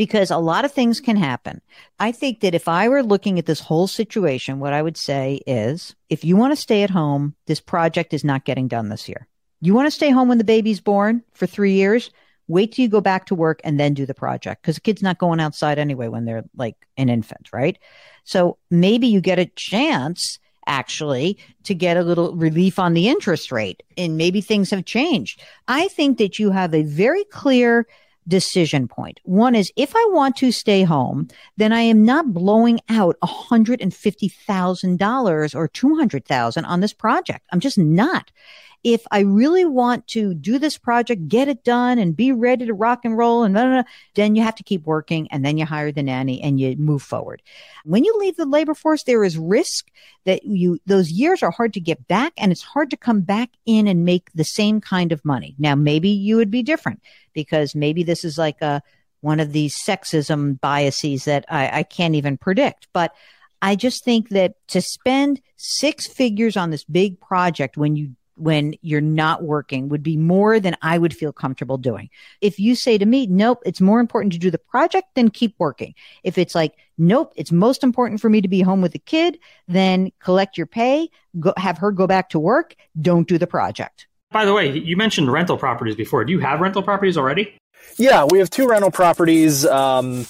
because 0.01 0.31
a 0.31 0.39
lot 0.39 0.65
of 0.65 0.73
things 0.73 0.99
can 0.99 1.19
happen. 1.19 1.61
I 1.99 2.11
think 2.11 2.41
that 2.41 2.55
if 2.55 2.69
I 2.69 2.89
were 2.89 3.03
looking 3.03 3.39
at 3.39 3.45
this 3.45 3.61
whole 3.61 3.87
situation, 3.87 4.59
what 4.59 4.73
I 4.73 4.81
would 4.81 4.97
say 4.97 5.43
is 5.47 5.95
if 6.09 6.25
you 6.25 6.39
want 6.39 6.53
to 6.53 6.57
stay 6.57 6.83
at 6.83 6.89
home, 6.89 7.35
this 7.45 7.61
project 7.61 8.15
is 8.15 8.25
not 8.25 8.47
getting 8.47 8.67
done 8.67 8.89
this 8.89 9.11
year. 9.11 9.29
You 9.61 9.75
want 9.75 9.89
to 9.89 9.91
stay 9.91 10.09
home 10.09 10.27
when 10.27 10.39
the 10.39 10.43
baby's 10.43 10.81
born 10.81 11.23
for 11.35 11.47
three 11.47 11.75
years? 11.75 12.11
Wait 12.49 12.73
till 12.73 12.83
you 12.83 12.89
go 12.89 13.03
back 13.03 13.27
to 13.27 13.35
work 13.35 13.61
and 13.63 13.79
then 13.79 13.93
do 13.93 14.07
the 14.07 14.15
project 14.15 14.63
because 14.63 14.77
the 14.77 14.81
kid's 14.81 15.03
not 15.03 15.19
going 15.19 15.39
outside 15.39 15.79
anyway 15.79 16.09
when 16.09 16.25
they're 16.25 16.45
like 16.57 16.77
an 16.97 17.11
infant, 17.11 17.51
right? 17.53 17.79
So 18.25 18.57
maybe 18.71 19.07
you 19.07 19.21
get 19.21 19.39
a 19.39 19.53
chance 19.55 20.39
actually 20.67 21.37
to 21.65 21.75
get 21.75 21.99
a 21.99 22.03
little 22.03 22.35
relief 22.35 22.79
on 22.79 22.95
the 22.95 23.07
interest 23.07 23.53
rate 23.53 23.83
and 23.99 24.17
maybe 24.17 24.41
things 24.41 24.71
have 24.71 24.87
changed. 24.87 25.43
I 25.69 25.89
think 25.89 26.17
that 26.17 26.39
you 26.39 26.53
have 26.53 26.73
a 26.73 26.85
very 26.85 27.25
clear 27.25 27.87
decision 28.29 28.87
point. 28.89 29.21
One 29.25 29.55
is 29.55 29.73
if 29.77 29.95
I 29.95 30.09
want 30.11 30.37
to 30.37 30.53
stay 30.53 30.85
home, 30.85 31.29
then 31.57 31.73
I 31.73 31.81
am 31.81 32.05
not 32.05 32.33
blowing 32.33 32.79
out 32.89 33.17
$150,000 33.23 35.55
or 35.55 35.69
200,000 35.69 36.65
on 36.65 36.81
this 36.81 36.93
project. 36.93 37.47
I'm 37.53 37.61
just 37.61 37.79
not. 37.79 38.33
If 38.83 39.03
I 39.11 39.21
really 39.21 39.65
want 39.65 40.07
to 40.09 40.33
do 40.33 40.59
this 40.59 40.79
project, 40.79 41.29
get 41.29 41.49
it 41.49 41.65
done 41.65 41.99
and 41.99 42.17
be 42.17 42.33
ready 42.33 42.67
to 42.67 42.73
rock 42.75 43.05
and 43.05 43.17
roll 43.17 43.43
and 43.43 43.53
blah, 43.53 43.65
blah, 43.65 43.83
blah, 43.83 43.93
then 44.15 44.35
you 44.37 44.43
have 44.43 44.55
to 44.57 44.63
keep 44.63 44.87
working 44.87 45.29
and 45.31 45.45
then 45.45 45.59
you 45.59 45.67
hire 45.67 45.93
the 45.93 46.03
nanny 46.03 46.41
and 46.43 46.59
you 46.59 46.77
move 46.77 47.03
forward. 47.03 47.43
When 47.85 48.05
you 48.05 48.17
leave 48.19 48.37
the 48.37 48.47
labor 48.47 48.75
force, 48.75 49.03
there 49.03 49.23
is 49.23 49.37
risk 49.37 49.91
that 50.25 50.45
you, 50.45 50.79
those 50.87 51.11
years 51.11 51.43
are 51.43 51.51
hard 51.51 51.75
to 51.75 51.81
get 51.81 52.09
back 52.09 52.33
and 52.39 52.53
it's 52.53 52.63
hard 52.63 52.91
to 52.91 52.97
come 52.97 53.21
back 53.21 53.51
in 53.67 53.87
and 53.87 54.05
make 54.05 54.31
the 54.35 54.45
same 54.45 54.81
kind 54.81 55.13
of 55.13 55.25
money. 55.25 55.55
Now, 55.59 55.75
maybe 55.75 56.09
you 56.09 56.37
would 56.37 56.51
be 56.51 56.63
different 56.63 57.03
because 57.35 57.75
maybe 57.75 58.03
this 58.03 58.25
is 58.25 58.39
like 58.39 58.63
a, 58.63 58.83
one 59.21 59.41
of 59.41 59.53
these 59.53 59.77
sexism 59.85 60.59
biases 60.61 61.25
that 61.27 61.45
I, 61.49 61.81
I 61.81 61.83
can't 61.83 62.15
even 62.15 62.39
predict, 62.39 62.89
but 62.93 63.15
I 63.63 63.77
just 63.77 64.05
think 64.05 64.31
that 64.31 64.55
to 64.69 64.81
spend 64.81 65.41
six 65.57 66.07
figures 66.07 66.57
on 66.57 66.71
this 66.71 66.85
big 66.85 67.21
project 67.21 67.77
when 67.77 67.97
you 67.97 68.17
when 68.41 68.75
you're 68.81 69.01
not 69.01 69.43
working 69.43 69.89
would 69.89 70.03
be 70.03 70.17
more 70.17 70.59
than 70.59 70.77
I 70.83 70.99
would 70.99 71.15
feel 71.15 71.33
comfortable 71.33 71.79
doing. 71.79 72.11
If 72.41 72.59
you 72.59 72.75
say 72.75 72.99
to 72.99 73.07
me, 73.07 73.27
nope, 73.27 73.63
it's 73.67 73.81
more 73.81 74.01
important 74.01 74.33
to 74.33 74.39
do 74.39 74.51
the 74.51 74.59
project, 74.59 75.09
then 75.15 75.29
keep 75.29 75.55
working. 75.59 75.95
If 76.25 76.39
it's 76.39 76.55
like, 76.55 76.75
nope, 76.97 77.33
it's 77.37 77.53
most 77.53 77.85
important 77.85 78.21
for 78.21 78.29
me 78.31 78.41
to 78.41 78.49
be 78.49 78.63
home 78.63 78.81
with 78.81 78.93
the 78.93 78.99
kid, 78.99 79.39
then 79.69 80.11
collect 80.21 80.57
your 80.57 80.67
pay, 80.67 81.09
go, 81.39 81.53
have 81.57 81.79
her 81.79 81.93
go 81.93 82.07
back 82.07 82.31
to 82.31 82.39
work, 82.39 82.75
don't 83.01 83.29
do 83.29 83.39
the 83.39 83.47
project. 83.47 84.07
By 84.31 84.45
the 84.45 84.55
way, 84.55 84.79
you 84.79 84.97
mentioned 84.97 85.31
rental 85.31 85.59
properties 85.59 85.97
before. 85.97 86.25
Do 86.25 86.33
you 86.33 86.39
have 86.41 86.61
rental 86.61 86.83
properties 86.83 87.17
already? 87.17 87.55
Yeah, 87.97 88.27
we 88.31 88.39
have 88.39 88.49
two 88.49 88.69
rental 88.69 88.91
properties. 88.91 89.67
Um, 89.67 90.25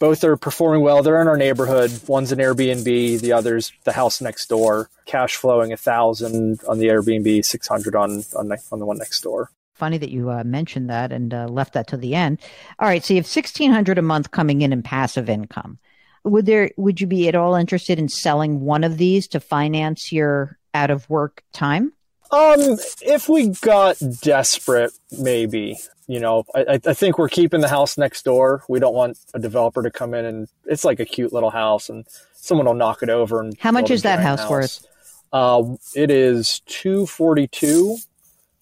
both 0.00 0.24
are 0.24 0.36
performing 0.36 0.80
well. 0.80 1.04
They're 1.04 1.20
in 1.20 1.28
our 1.28 1.36
neighborhood. 1.36 1.92
One's 2.08 2.32
an 2.32 2.40
Airbnb, 2.40 3.20
the 3.20 3.32
other's 3.32 3.70
the 3.84 3.92
house 3.92 4.20
next 4.20 4.48
door. 4.48 4.90
Cash 5.06 5.36
flowing 5.36 5.72
a 5.72 5.76
thousand 5.76 6.60
on 6.68 6.78
the 6.78 6.88
Airbnb, 6.88 7.44
six 7.44 7.68
hundred 7.68 7.94
on 7.94 8.24
on, 8.34 8.50
on 8.72 8.78
the 8.80 8.86
one 8.86 8.98
next 8.98 9.20
door. 9.20 9.52
Funny 9.74 9.98
that 9.98 10.10
you 10.10 10.30
uh, 10.30 10.42
mentioned 10.44 10.90
that 10.90 11.12
and 11.12 11.32
uh, 11.32 11.46
left 11.46 11.74
that 11.74 11.86
to 11.86 11.96
the 11.96 12.14
end. 12.14 12.40
All 12.80 12.88
right, 12.88 13.04
so 13.04 13.14
you 13.14 13.20
have 13.20 13.26
sixteen 13.26 13.70
hundred 13.70 13.98
a 13.98 14.02
month 14.02 14.32
coming 14.32 14.62
in 14.62 14.72
in 14.72 14.82
passive 14.82 15.28
income. 15.28 15.78
Would 16.24 16.46
there 16.46 16.70
would 16.76 17.00
you 17.00 17.06
be 17.06 17.28
at 17.28 17.36
all 17.36 17.54
interested 17.54 17.98
in 17.98 18.08
selling 18.08 18.60
one 18.60 18.84
of 18.84 18.98
these 18.98 19.28
to 19.28 19.40
finance 19.40 20.10
your 20.10 20.58
out 20.74 20.90
of 20.90 21.08
work 21.08 21.44
time? 21.52 21.92
Um, 22.32 22.78
if 23.02 23.28
we 23.28 23.48
got 23.48 23.96
desperate, 24.22 24.92
maybe 25.18 25.78
you 26.10 26.18
know, 26.18 26.44
I, 26.56 26.80
I 26.84 26.92
think 26.92 27.18
we're 27.18 27.28
keeping 27.28 27.60
the 27.60 27.68
house 27.68 27.96
next 27.96 28.24
door. 28.24 28.64
We 28.68 28.80
don't 28.80 28.94
want 28.94 29.16
a 29.32 29.38
developer 29.38 29.80
to 29.80 29.92
come 29.92 30.12
in 30.12 30.24
and 30.24 30.48
it's 30.64 30.84
like 30.84 30.98
a 30.98 31.04
cute 31.04 31.32
little 31.32 31.50
house 31.50 31.88
and 31.88 32.04
someone 32.32 32.66
will 32.66 32.74
knock 32.74 33.04
it 33.04 33.10
over. 33.10 33.40
And 33.40 33.56
how 33.60 33.70
much 33.70 33.92
is 33.92 34.02
that 34.02 34.18
house, 34.18 34.40
house, 34.40 34.50
worth? 34.50 34.86
Uh, 35.32 35.76
it 35.94 36.10
is 36.10 36.62
two 36.66 37.06
forty 37.06 37.46
two, 37.46 37.96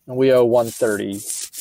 and 0.07 0.19
we 0.19 0.31
owe 0.31 0.45
one 0.45 0.67
thirty 0.67 1.19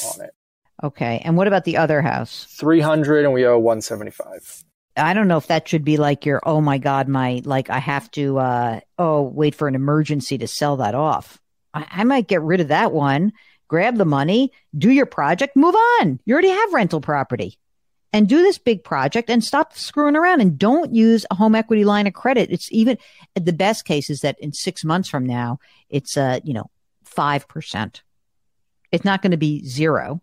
on 0.10 0.26
it. 0.26 0.36
Okay, 0.84 1.22
and 1.24 1.38
what 1.38 1.48
about 1.48 1.64
the 1.64 1.78
other 1.78 2.02
house? 2.02 2.44
Three 2.50 2.82
hundred, 2.82 3.24
and 3.24 3.34
we 3.34 3.46
owe 3.46 3.58
one 3.58 3.82
seventy 3.82 4.12
five. 4.12 4.66
I 4.98 5.14
don't 5.14 5.30
know 5.30 5.38
if 5.38 5.48
that 5.48 5.70
should 5.70 5.86
be 5.86 5.96
like 5.96 6.26
your 6.26 6.42
oh 6.44 6.60
my 6.60 6.80
god 6.80 7.08
my 7.08 7.42
like 7.46 7.70
I 7.70 7.80
have 7.80 8.12
to 8.12 8.40
uh 8.40 8.80
oh 9.00 9.22
wait 9.22 9.56
for 9.56 9.70
an 9.70 9.76
emergency 9.76 10.38
to 10.40 10.50
sell 10.50 10.76
that 10.78 10.96
off. 10.96 11.40
I, 11.90 12.04
might 12.04 12.28
get 12.28 12.42
rid 12.42 12.62
of 12.62 12.70
that 12.70 12.92
one 12.92 13.34
grab 13.68 13.98
the 13.98 14.06
money, 14.06 14.52
do 14.78 14.90
your 14.90 15.06
project, 15.06 15.56
move 15.56 15.76
on. 15.76 16.20
You 16.26 16.34
already 16.34 16.50
have 16.50 16.74
rental 16.74 17.02
property. 17.02 17.58
and 18.14 18.30
do 18.30 18.42
this 18.42 18.58
big 18.58 18.86
project 18.86 19.30
and 19.30 19.44
stop 19.44 19.76
screwing 19.76 20.16
around 20.16 20.40
and 20.40 20.58
don't 20.58 20.96
use 20.96 21.26
a 21.30 21.36
home 21.36 21.56
equity 21.56 21.84
line 21.84 22.08
of 22.08 22.14
credit. 22.14 22.50
It's 22.50 22.72
even 22.72 22.98
the 23.36 23.52
best 23.52 23.84
case 23.84 24.10
is 24.10 24.22
that 24.22 24.40
in 24.40 24.54
six 24.54 24.86
months 24.86 25.10
from 25.10 25.26
now, 25.26 25.60
it's 25.90 26.16
uh, 26.16 26.40
you 26.46 26.54
know, 26.54 26.72
5%. 27.06 28.02
It's 28.94 29.04
not 29.04 29.22
going 29.22 29.32
to 29.32 29.38
be 29.38 29.62
zero. 29.68 30.22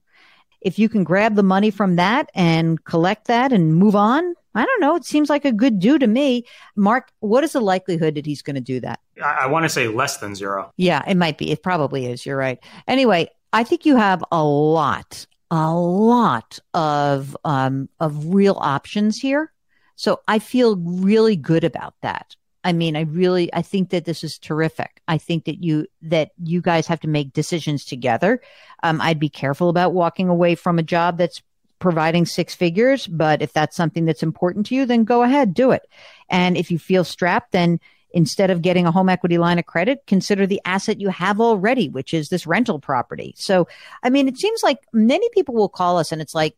If 0.64 0.78
you 0.78 0.88
can 0.88 1.04
grab 1.04 1.36
the 1.36 1.42
money 1.42 1.70
from 1.70 1.96
that 1.96 2.30
and 2.34 2.82
collect 2.84 3.26
that 3.28 3.52
and 3.52 3.76
move 3.76 3.94
on, 3.94 4.34
I 4.54 4.64
don't 4.64 4.80
know. 4.80 4.96
It 4.96 5.04
seems 5.04 5.28
like 5.28 5.44
a 5.44 5.52
good 5.52 5.78
do 5.78 5.98
to 5.98 6.06
me. 6.06 6.46
Mark, 6.74 7.10
what 7.20 7.44
is 7.44 7.52
the 7.52 7.60
likelihood 7.60 8.14
that 8.14 8.24
he's 8.24 8.42
going 8.42 8.54
to 8.54 8.60
do 8.60 8.80
that? 8.80 9.00
I, 9.22 9.40
I 9.42 9.46
want 9.46 9.64
to 9.64 9.68
say 9.68 9.88
less 9.88 10.16
than 10.18 10.34
zero. 10.34 10.72
Yeah, 10.76 11.02
it 11.06 11.16
might 11.16 11.38
be. 11.38 11.50
It 11.50 11.62
probably 11.62 12.06
is. 12.06 12.24
You're 12.24 12.36
right. 12.36 12.58
Anyway, 12.88 13.28
I 13.52 13.62
think 13.64 13.84
you 13.84 13.96
have 13.96 14.24
a 14.32 14.42
lot, 14.42 15.26
a 15.50 15.72
lot 15.72 16.58
of 16.72 17.36
um, 17.44 17.88
of 18.00 18.34
real 18.34 18.56
options 18.60 19.18
here. 19.18 19.52
So 19.96 20.20
I 20.26 20.38
feel 20.38 20.76
really 20.76 21.36
good 21.36 21.62
about 21.62 21.94
that. 22.02 22.34
I 22.64 22.72
mean, 22.72 22.96
I 22.96 23.02
really, 23.02 23.52
I 23.52 23.62
think 23.62 23.90
that 23.90 24.06
this 24.06 24.24
is 24.24 24.38
terrific. 24.38 25.00
I 25.06 25.18
think 25.18 25.44
that 25.44 25.62
you, 25.62 25.86
that 26.02 26.30
you 26.42 26.60
guys 26.60 26.86
have 26.86 27.00
to 27.00 27.08
make 27.08 27.32
decisions 27.32 27.84
together. 27.84 28.40
Um, 28.82 29.00
I'd 29.00 29.20
be 29.20 29.28
careful 29.28 29.68
about 29.68 29.92
walking 29.92 30.28
away 30.28 30.54
from 30.54 30.78
a 30.78 30.82
job 30.82 31.18
that's 31.18 31.42
providing 31.78 32.24
six 32.24 32.54
figures, 32.54 33.06
but 33.06 33.42
if 33.42 33.52
that's 33.52 33.76
something 33.76 34.06
that's 34.06 34.22
important 34.22 34.66
to 34.66 34.74
you, 34.74 34.86
then 34.86 35.04
go 35.04 35.22
ahead, 35.22 35.52
do 35.52 35.70
it. 35.70 35.86
And 36.30 36.56
if 36.56 36.70
you 36.70 36.78
feel 36.78 37.04
strapped, 37.04 37.52
then 37.52 37.78
instead 38.14 38.48
of 38.48 38.62
getting 38.62 38.86
a 38.86 38.92
home 38.92 39.08
equity 39.08 39.36
line 39.36 39.58
of 39.58 39.66
credit, 39.66 40.02
consider 40.06 40.46
the 40.46 40.62
asset 40.64 41.00
you 41.00 41.08
have 41.10 41.40
already, 41.40 41.88
which 41.88 42.14
is 42.14 42.28
this 42.28 42.46
rental 42.46 42.78
property. 42.78 43.34
So, 43.36 43.68
I 44.02 44.08
mean, 44.08 44.28
it 44.28 44.38
seems 44.38 44.62
like 44.62 44.78
many 44.92 45.28
people 45.30 45.54
will 45.54 45.68
call 45.68 45.98
us 45.98 46.12
and 46.12 46.22
it's 46.22 46.34
like, 46.34 46.56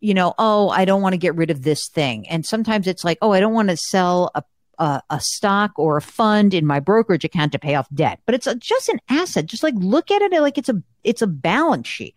you 0.00 0.14
know, 0.14 0.34
oh, 0.38 0.70
I 0.70 0.84
don't 0.84 1.02
want 1.02 1.12
to 1.12 1.18
get 1.18 1.34
rid 1.34 1.50
of 1.50 1.62
this 1.62 1.88
thing. 1.88 2.28
And 2.28 2.44
sometimes 2.44 2.86
it's 2.86 3.04
like, 3.04 3.18
oh, 3.20 3.32
I 3.32 3.40
don't 3.40 3.54
want 3.54 3.68
to 3.68 3.76
sell 3.76 4.30
a 4.34 4.42
a, 4.78 5.02
a, 5.10 5.20
stock 5.20 5.72
or 5.76 5.96
a 5.96 6.02
fund 6.02 6.54
in 6.54 6.66
my 6.66 6.80
brokerage 6.80 7.24
account 7.24 7.52
to 7.52 7.58
pay 7.58 7.74
off 7.74 7.88
debt, 7.92 8.20
but 8.26 8.34
it's 8.34 8.46
a, 8.46 8.54
just 8.54 8.88
an 8.88 9.00
asset. 9.08 9.46
Just 9.46 9.62
like 9.62 9.74
look 9.76 10.10
at 10.10 10.22
it 10.22 10.40
like 10.40 10.58
it's 10.58 10.68
a 10.68 10.82
it's 11.04 11.22
a 11.22 11.26
balance 11.26 11.88
sheet. 11.88 12.16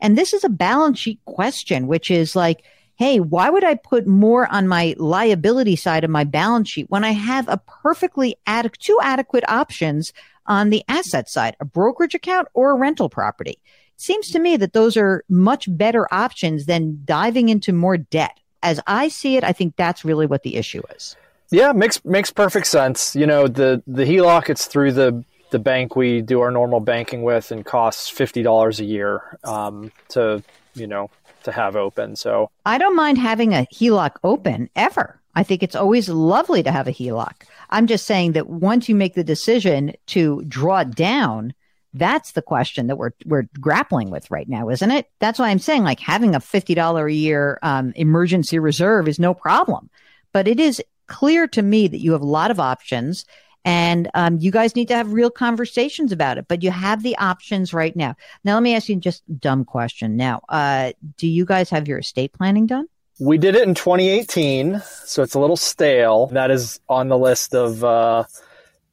And 0.00 0.18
this 0.18 0.32
is 0.32 0.44
a 0.44 0.48
balance 0.48 0.98
sheet 0.98 1.20
question, 1.26 1.86
which 1.86 2.10
is 2.10 2.34
like, 2.34 2.64
hey, 2.96 3.20
why 3.20 3.50
would 3.50 3.64
I 3.64 3.76
put 3.76 4.06
more 4.06 4.52
on 4.52 4.68
my 4.68 4.94
liability 4.98 5.76
side 5.76 6.04
of 6.04 6.10
my 6.10 6.24
balance 6.24 6.68
sheet 6.68 6.90
when 6.90 7.04
I 7.04 7.12
have 7.12 7.48
a 7.48 7.62
perfectly 7.82 8.36
two 8.80 8.98
adequate 9.02 9.44
options 9.48 10.12
on 10.46 10.70
the 10.70 10.82
asset 10.88 11.30
side, 11.30 11.56
a 11.60 11.64
brokerage 11.64 12.14
account 12.14 12.48
or 12.52 12.72
a 12.72 12.76
rental 12.76 13.08
property? 13.08 13.52
It 13.52 14.00
seems 14.00 14.30
to 14.30 14.40
me 14.40 14.56
that 14.56 14.72
those 14.72 14.96
are 14.96 15.24
much 15.28 15.66
better 15.68 16.12
options 16.12 16.66
than 16.66 17.00
diving 17.04 17.48
into 17.48 17.72
more 17.72 17.96
debt. 17.96 18.38
As 18.62 18.80
I 18.86 19.08
see 19.08 19.36
it, 19.36 19.44
I 19.44 19.52
think 19.52 19.76
that's 19.76 20.04
really 20.04 20.26
what 20.26 20.42
the 20.42 20.56
issue 20.56 20.82
is. 20.94 21.16
Yeah, 21.52 21.72
makes 21.72 22.02
makes 22.04 22.32
perfect 22.32 22.66
sense. 22.66 23.14
You 23.14 23.26
know, 23.26 23.46
the 23.46 23.82
the 23.86 24.04
HELOC 24.04 24.48
it's 24.48 24.66
through 24.66 24.92
the 24.92 25.22
the 25.50 25.58
bank 25.58 25.94
we 25.94 26.22
do 26.22 26.40
our 26.40 26.50
normal 26.50 26.80
banking 26.80 27.22
with 27.22 27.52
and 27.52 27.64
costs 27.64 28.08
fifty 28.08 28.42
dollars 28.42 28.80
a 28.80 28.84
year 28.84 29.38
um, 29.44 29.92
to 30.08 30.42
you 30.74 30.86
know 30.86 31.10
to 31.44 31.52
have 31.52 31.76
open. 31.76 32.16
So 32.16 32.50
I 32.64 32.78
don't 32.78 32.96
mind 32.96 33.18
having 33.18 33.52
a 33.52 33.66
HELOC 33.72 34.12
open 34.24 34.70
ever. 34.74 35.20
I 35.34 35.42
think 35.42 35.62
it's 35.62 35.76
always 35.76 36.08
lovely 36.08 36.62
to 36.62 36.72
have 36.72 36.88
a 36.88 36.92
HELOC. 36.92 37.44
I'm 37.70 37.86
just 37.86 38.06
saying 38.06 38.32
that 38.32 38.48
once 38.48 38.88
you 38.88 38.94
make 38.94 39.14
the 39.14 39.24
decision 39.24 39.94
to 40.08 40.42
draw 40.46 40.84
down, 40.84 41.54
that's 41.92 42.32
the 42.32 42.42
question 42.42 42.86
that 42.86 42.96
we're 42.96 43.12
we're 43.26 43.48
grappling 43.60 44.10
with 44.10 44.30
right 44.30 44.48
now, 44.48 44.70
isn't 44.70 44.90
it? 44.90 45.10
That's 45.18 45.38
why 45.38 45.50
I'm 45.50 45.58
saying 45.58 45.84
like 45.84 46.00
having 46.00 46.34
a 46.34 46.40
fifty 46.40 46.74
dollar 46.74 47.06
a 47.08 47.12
year 47.12 47.58
um, 47.62 47.92
emergency 47.94 48.58
reserve 48.58 49.06
is 49.06 49.18
no 49.18 49.34
problem, 49.34 49.90
but 50.32 50.48
it 50.48 50.58
is 50.58 50.82
clear 51.06 51.46
to 51.48 51.62
me 51.62 51.88
that 51.88 51.98
you 51.98 52.12
have 52.12 52.22
a 52.22 52.26
lot 52.26 52.50
of 52.50 52.60
options 52.60 53.24
and 53.64 54.10
um, 54.14 54.38
you 54.38 54.50
guys 54.50 54.74
need 54.74 54.88
to 54.88 54.94
have 54.94 55.12
real 55.12 55.30
conversations 55.30 56.12
about 56.12 56.38
it 56.38 56.46
but 56.48 56.62
you 56.62 56.70
have 56.70 57.02
the 57.02 57.16
options 57.18 57.72
right 57.72 57.94
now. 57.94 58.16
Now 58.44 58.54
let 58.54 58.62
me 58.62 58.74
ask 58.74 58.88
you 58.88 58.96
just 58.96 59.22
dumb 59.40 59.64
question. 59.64 60.16
Now 60.16 60.42
uh, 60.48 60.92
do 61.16 61.28
you 61.28 61.44
guys 61.44 61.70
have 61.70 61.88
your 61.88 61.98
estate 61.98 62.32
planning 62.32 62.66
done? 62.66 62.86
We 63.20 63.38
did 63.38 63.54
it 63.54 63.68
in 63.68 63.74
2018 63.74 64.80
so 65.04 65.22
it's 65.22 65.34
a 65.34 65.40
little 65.40 65.56
stale. 65.56 66.26
That 66.28 66.50
is 66.50 66.80
on 66.88 67.08
the 67.08 67.18
list 67.18 67.54
of 67.54 67.84
uh, 67.84 68.24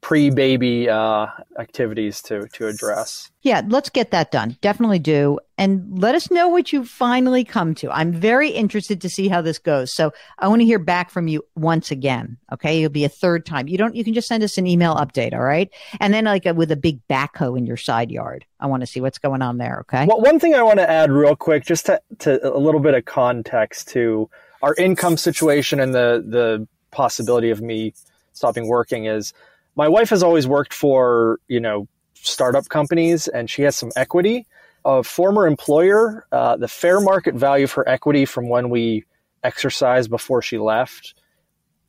pre-baby 0.02 0.88
uh, 0.88 1.26
activities 1.58 2.22
to 2.22 2.48
to 2.48 2.66
address. 2.66 3.30
Yeah, 3.42 3.62
let's 3.66 3.90
get 3.90 4.10
that 4.10 4.30
done. 4.30 4.56
Definitely 4.60 4.98
do, 4.98 5.38
and 5.58 5.98
let 5.98 6.14
us 6.14 6.30
know 6.30 6.48
what 6.48 6.72
you 6.72 6.84
finally 6.84 7.44
come 7.44 7.74
to. 7.76 7.90
I'm 7.90 8.12
very 8.12 8.50
interested 8.50 9.00
to 9.02 9.10
see 9.10 9.28
how 9.28 9.42
this 9.42 9.58
goes. 9.58 9.92
So 9.92 10.12
I 10.38 10.48
want 10.48 10.60
to 10.60 10.66
hear 10.66 10.78
back 10.78 11.10
from 11.10 11.28
you 11.28 11.44
once 11.54 11.90
again. 11.90 12.38
Okay, 12.52 12.78
it'll 12.78 12.92
be 12.92 13.04
a 13.04 13.10
third 13.10 13.44
time. 13.44 13.68
You 13.68 13.78
don't. 13.78 13.94
You 13.94 14.04
can 14.04 14.14
just 14.14 14.28
send 14.28 14.42
us 14.42 14.58
an 14.58 14.66
email 14.66 14.94
update. 14.94 15.34
All 15.34 15.40
right, 15.40 15.70
and 16.00 16.14
then 16.14 16.24
like 16.24 16.46
a, 16.46 16.54
with 16.54 16.70
a 16.70 16.76
big 16.76 17.06
backhoe 17.08 17.56
in 17.58 17.66
your 17.66 17.76
side 17.76 18.10
yard. 18.10 18.44
I 18.58 18.66
want 18.66 18.82
to 18.82 18.86
see 18.86 19.00
what's 19.00 19.18
going 19.18 19.42
on 19.42 19.58
there. 19.58 19.80
Okay. 19.80 20.06
Well, 20.06 20.20
one 20.20 20.38
thing 20.38 20.54
I 20.54 20.62
want 20.62 20.78
to 20.78 20.90
add 20.90 21.10
real 21.10 21.36
quick, 21.36 21.64
just 21.64 21.86
to, 21.86 22.00
to 22.20 22.46
a 22.46 22.58
little 22.58 22.80
bit 22.80 22.94
of 22.94 23.04
context 23.04 23.88
to 23.88 24.28
our 24.62 24.74
income 24.76 25.16
situation 25.16 25.80
and 25.80 25.94
the 25.94 26.24
the 26.26 26.66
possibility 26.90 27.50
of 27.50 27.60
me 27.60 27.94
stopping 28.32 28.66
working 28.66 29.04
is 29.04 29.32
my 29.80 29.88
wife 29.88 30.10
has 30.10 30.22
always 30.22 30.46
worked 30.46 30.74
for, 30.74 31.40
you 31.48 31.58
know, 31.58 31.88
startup 32.12 32.68
companies 32.68 33.28
and 33.28 33.48
she 33.48 33.62
has 33.62 33.74
some 33.74 33.90
equity. 33.96 34.46
A 34.84 35.02
former 35.02 35.46
employer, 35.46 36.26
uh, 36.32 36.58
the 36.58 36.68
fair 36.68 37.00
market 37.00 37.34
value 37.34 37.66
for 37.66 37.88
equity 37.88 38.26
from 38.26 38.50
when 38.50 38.68
we 38.68 39.06
exercised 39.42 40.10
before 40.10 40.42
she 40.42 40.58
left 40.58 41.14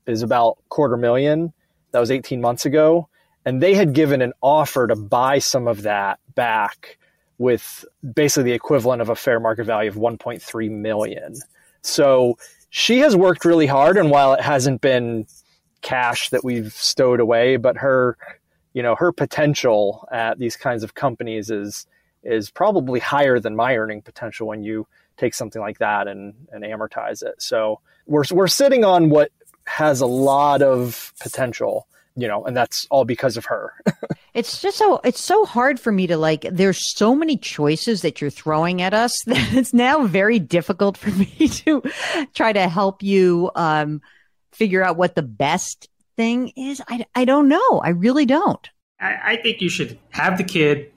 is 0.08 0.22
about 0.22 0.58
quarter 0.70 0.96
million. 0.96 1.52
That 1.92 2.00
was 2.00 2.12
18 2.12 2.40
months 2.40 2.66
ago. 2.66 3.10
And 3.44 3.62
they 3.62 3.74
had 3.74 3.92
given 3.92 4.22
an 4.22 4.32
offer 4.42 4.88
to 4.88 4.96
buy 4.96 5.40
some 5.40 5.68
of 5.68 5.82
that 5.82 6.18
back 6.34 6.98
with 7.40 7.84
basically 8.16 8.52
the 8.52 8.56
equivalent 8.56 9.02
of 9.02 9.10
a 9.10 9.18
fair 9.18 9.42
market 9.42 9.66
value 9.66 9.90
of 9.90 9.98
1.3 9.98 10.72
million. 10.72 11.36
So 11.82 12.38
she 12.70 13.00
has 13.00 13.18
worked 13.18 13.44
really 13.44 13.68
hard. 13.68 13.98
And 13.98 14.10
while 14.10 14.32
it 14.32 14.40
hasn't 14.40 14.80
been 14.80 15.28
cash 15.82 16.30
that 16.30 16.44
we've 16.44 16.74
stowed 16.74 17.20
away, 17.20 17.58
but 17.58 17.78
her, 17.78 18.18
you 18.74 18.84
know, 18.84 18.96
her 18.96 19.12
potential 19.12 20.08
at 20.12 20.40
these 20.40 20.56
kinds 20.56 20.84
of 20.84 20.94
companies 20.94 21.50
is 21.50 21.86
is 22.24 22.52
probably 22.52 23.00
higher 23.00 23.40
than 23.40 23.56
my 23.56 23.76
earning 23.76 24.02
potential 24.02 24.48
when 24.48 24.64
you 24.64 24.88
take 25.18 25.34
something 25.34 25.62
like 25.62 25.80
that 25.80 26.08
and 26.08 26.34
and 26.52 26.64
amortize 26.64 27.24
it. 27.24 27.42
So 27.42 27.80
we're 28.06 28.24
we're 28.32 28.48
sitting 28.48 28.84
on 28.84 29.10
what 29.10 29.32
has 29.66 30.02
a 30.02 30.06
lot 30.06 30.62
of 30.62 31.14
potential 31.20 31.88
you 32.16 32.28
know 32.28 32.44
and 32.44 32.56
that's 32.56 32.88
all 32.90 33.06
because 33.06 33.38
of 33.38 33.46
her 33.46 33.74
it's 34.34 34.62
just 34.62 34.78
so 34.78 35.00
it's 35.04 35.22
so 35.22 35.46
hard 35.46 35.80
for 35.80 35.92
me 35.92 36.08
to 36.08 36.18
like 36.18 36.46
there's 36.52 36.94
so 36.94 37.16
many 37.16 37.38
choices 37.38 38.02
that 38.02 38.20
you're 38.20 38.30
throwing 38.30 38.82
at 38.82 38.94
us 38.94 39.24
that 39.26 39.54
it's 39.54 39.74
now 39.74 40.06
very 40.06 40.40
difficult 40.40 40.98
for 40.98 41.12
me 41.12 41.26
to 41.48 41.82
try 42.34 42.52
to 42.52 42.68
help 42.68 43.02
you 43.02 43.50
um 43.56 44.02
figure 44.52 44.84
out 44.84 44.98
what 44.98 45.16
the 45.16 45.24
best 45.24 45.90
thing 46.16 46.52
is? 46.56 46.82
I, 46.88 47.06
I 47.16 47.26
don't 47.26 47.48
know. 47.48 47.82
I 47.84 47.90
really 47.90 48.26
don't. 48.26 48.70
I, 49.00 49.18
I 49.24 49.36
think 49.38 49.62
you 49.62 49.70
should 49.70 49.98
have 50.12 50.38
the 50.38 50.44
kid, 50.44 50.92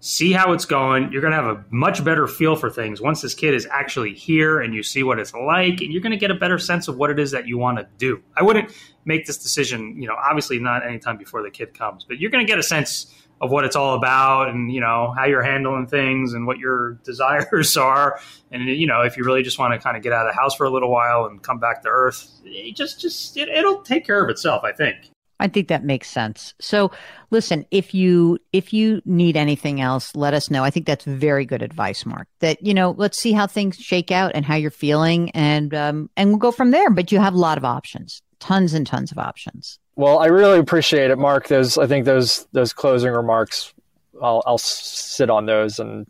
see 0.00 0.32
how 0.32 0.52
it's 0.52 0.64
going. 0.64 1.12
You're 1.12 1.20
going 1.20 1.32
to 1.32 1.36
have 1.36 1.56
a 1.56 1.64
much 1.70 2.04
better 2.04 2.26
feel 2.26 2.56
for 2.56 2.70
things 2.70 3.00
once 3.00 3.20
this 3.20 3.34
kid 3.34 3.54
is 3.54 3.66
actually 3.70 4.14
here 4.14 4.60
and 4.60 4.74
you 4.74 4.82
see 4.82 5.02
what 5.02 5.18
it's 5.18 5.34
like, 5.34 5.80
and 5.80 5.92
you're 5.92 6.02
going 6.02 6.12
to 6.12 6.18
get 6.18 6.30
a 6.30 6.34
better 6.34 6.58
sense 6.58 6.88
of 6.88 6.96
what 6.96 7.10
it 7.10 7.18
is 7.18 7.30
that 7.32 7.46
you 7.46 7.58
want 7.58 7.78
to 7.78 7.86
do. 7.98 8.22
I 8.36 8.42
wouldn't 8.42 8.72
make 9.04 9.26
this 9.26 9.38
decision, 9.38 10.00
you 10.00 10.08
know, 10.08 10.14
obviously 10.14 10.58
not 10.58 10.86
anytime 10.86 11.16
before 11.16 11.42
the 11.42 11.50
kid 11.50 11.76
comes, 11.76 12.04
but 12.04 12.18
you're 12.18 12.30
going 12.30 12.44
to 12.44 12.50
get 12.50 12.58
a 12.58 12.62
sense 12.62 13.14
of 13.40 13.50
what 13.50 13.64
it's 13.64 13.76
all 13.76 13.94
about 13.94 14.48
and 14.48 14.72
you 14.72 14.80
know 14.80 15.12
how 15.16 15.24
you're 15.24 15.42
handling 15.42 15.86
things 15.86 16.34
and 16.34 16.46
what 16.46 16.58
your 16.58 16.92
desires 17.04 17.76
are 17.76 18.20
and 18.50 18.68
you 18.68 18.86
know 18.86 19.02
if 19.02 19.16
you 19.16 19.24
really 19.24 19.42
just 19.42 19.58
want 19.58 19.72
to 19.72 19.78
kind 19.78 19.96
of 19.96 20.02
get 20.02 20.12
out 20.12 20.26
of 20.26 20.34
the 20.34 20.40
house 20.40 20.54
for 20.54 20.66
a 20.66 20.70
little 20.70 20.90
while 20.90 21.24
and 21.26 21.42
come 21.42 21.58
back 21.58 21.82
to 21.82 21.88
earth 21.88 22.30
it 22.44 22.76
just 22.76 23.00
just 23.00 23.36
it, 23.36 23.48
it'll 23.48 23.82
take 23.82 24.06
care 24.06 24.22
of 24.22 24.30
itself 24.30 24.62
i 24.64 24.72
think 24.72 25.10
I 25.40 25.48
think 25.48 25.68
that 25.68 25.84
makes 25.84 26.08
sense. 26.10 26.52
So 26.60 26.92
listen, 27.30 27.64
if 27.70 27.94
you 27.94 28.38
if 28.52 28.74
you 28.74 29.00
need 29.06 29.38
anything 29.38 29.80
else, 29.80 30.14
let 30.14 30.34
us 30.34 30.50
know. 30.50 30.62
I 30.62 30.70
think 30.70 30.84
that's 30.84 31.06
very 31.06 31.46
good 31.46 31.62
advice, 31.62 32.04
Mark. 32.04 32.28
That, 32.40 32.62
you 32.64 32.74
know, 32.74 32.94
let's 32.98 33.18
see 33.18 33.32
how 33.32 33.46
things 33.46 33.76
shake 33.76 34.10
out 34.10 34.32
and 34.34 34.44
how 34.44 34.56
you're 34.56 34.70
feeling 34.70 35.30
and 35.30 35.74
um 35.74 36.10
and 36.16 36.28
we'll 36.28 36.38
go 36.38 36.52
from 36.52 36.72
there. 36.72 36.90
But 36.90 37.10
you 37.10 37.18
have 37.20 37.34
a 37.34 37.38
lot 37.38 37.56
of 37.56 37.64
options. 37.64 38.20
Tons 38.40 38.74
and 38.74 38.86
tons 38.86 39.12
of 39.12 39.18
options. 39.18 39.78
Well, 39.96 40.18
I 40.18 40.26
really 40.26 40.58
appreciate 40.58 41.10
it, 41.10 41.18
Mark. 41.18 41.48
Those 41.48 41.78
I 41.78 41.86
think 41.86 42.04
those 42.04 42.46
those 42.52 42.72
closing 42.72 43.12
remarks, 43.12 43.72
I'll 44.20 44.42
I'll 44.46 44.58
sit 44.58 45.30
on 45.30 45.46
those, 45.46 45.78
and 45.78 46.06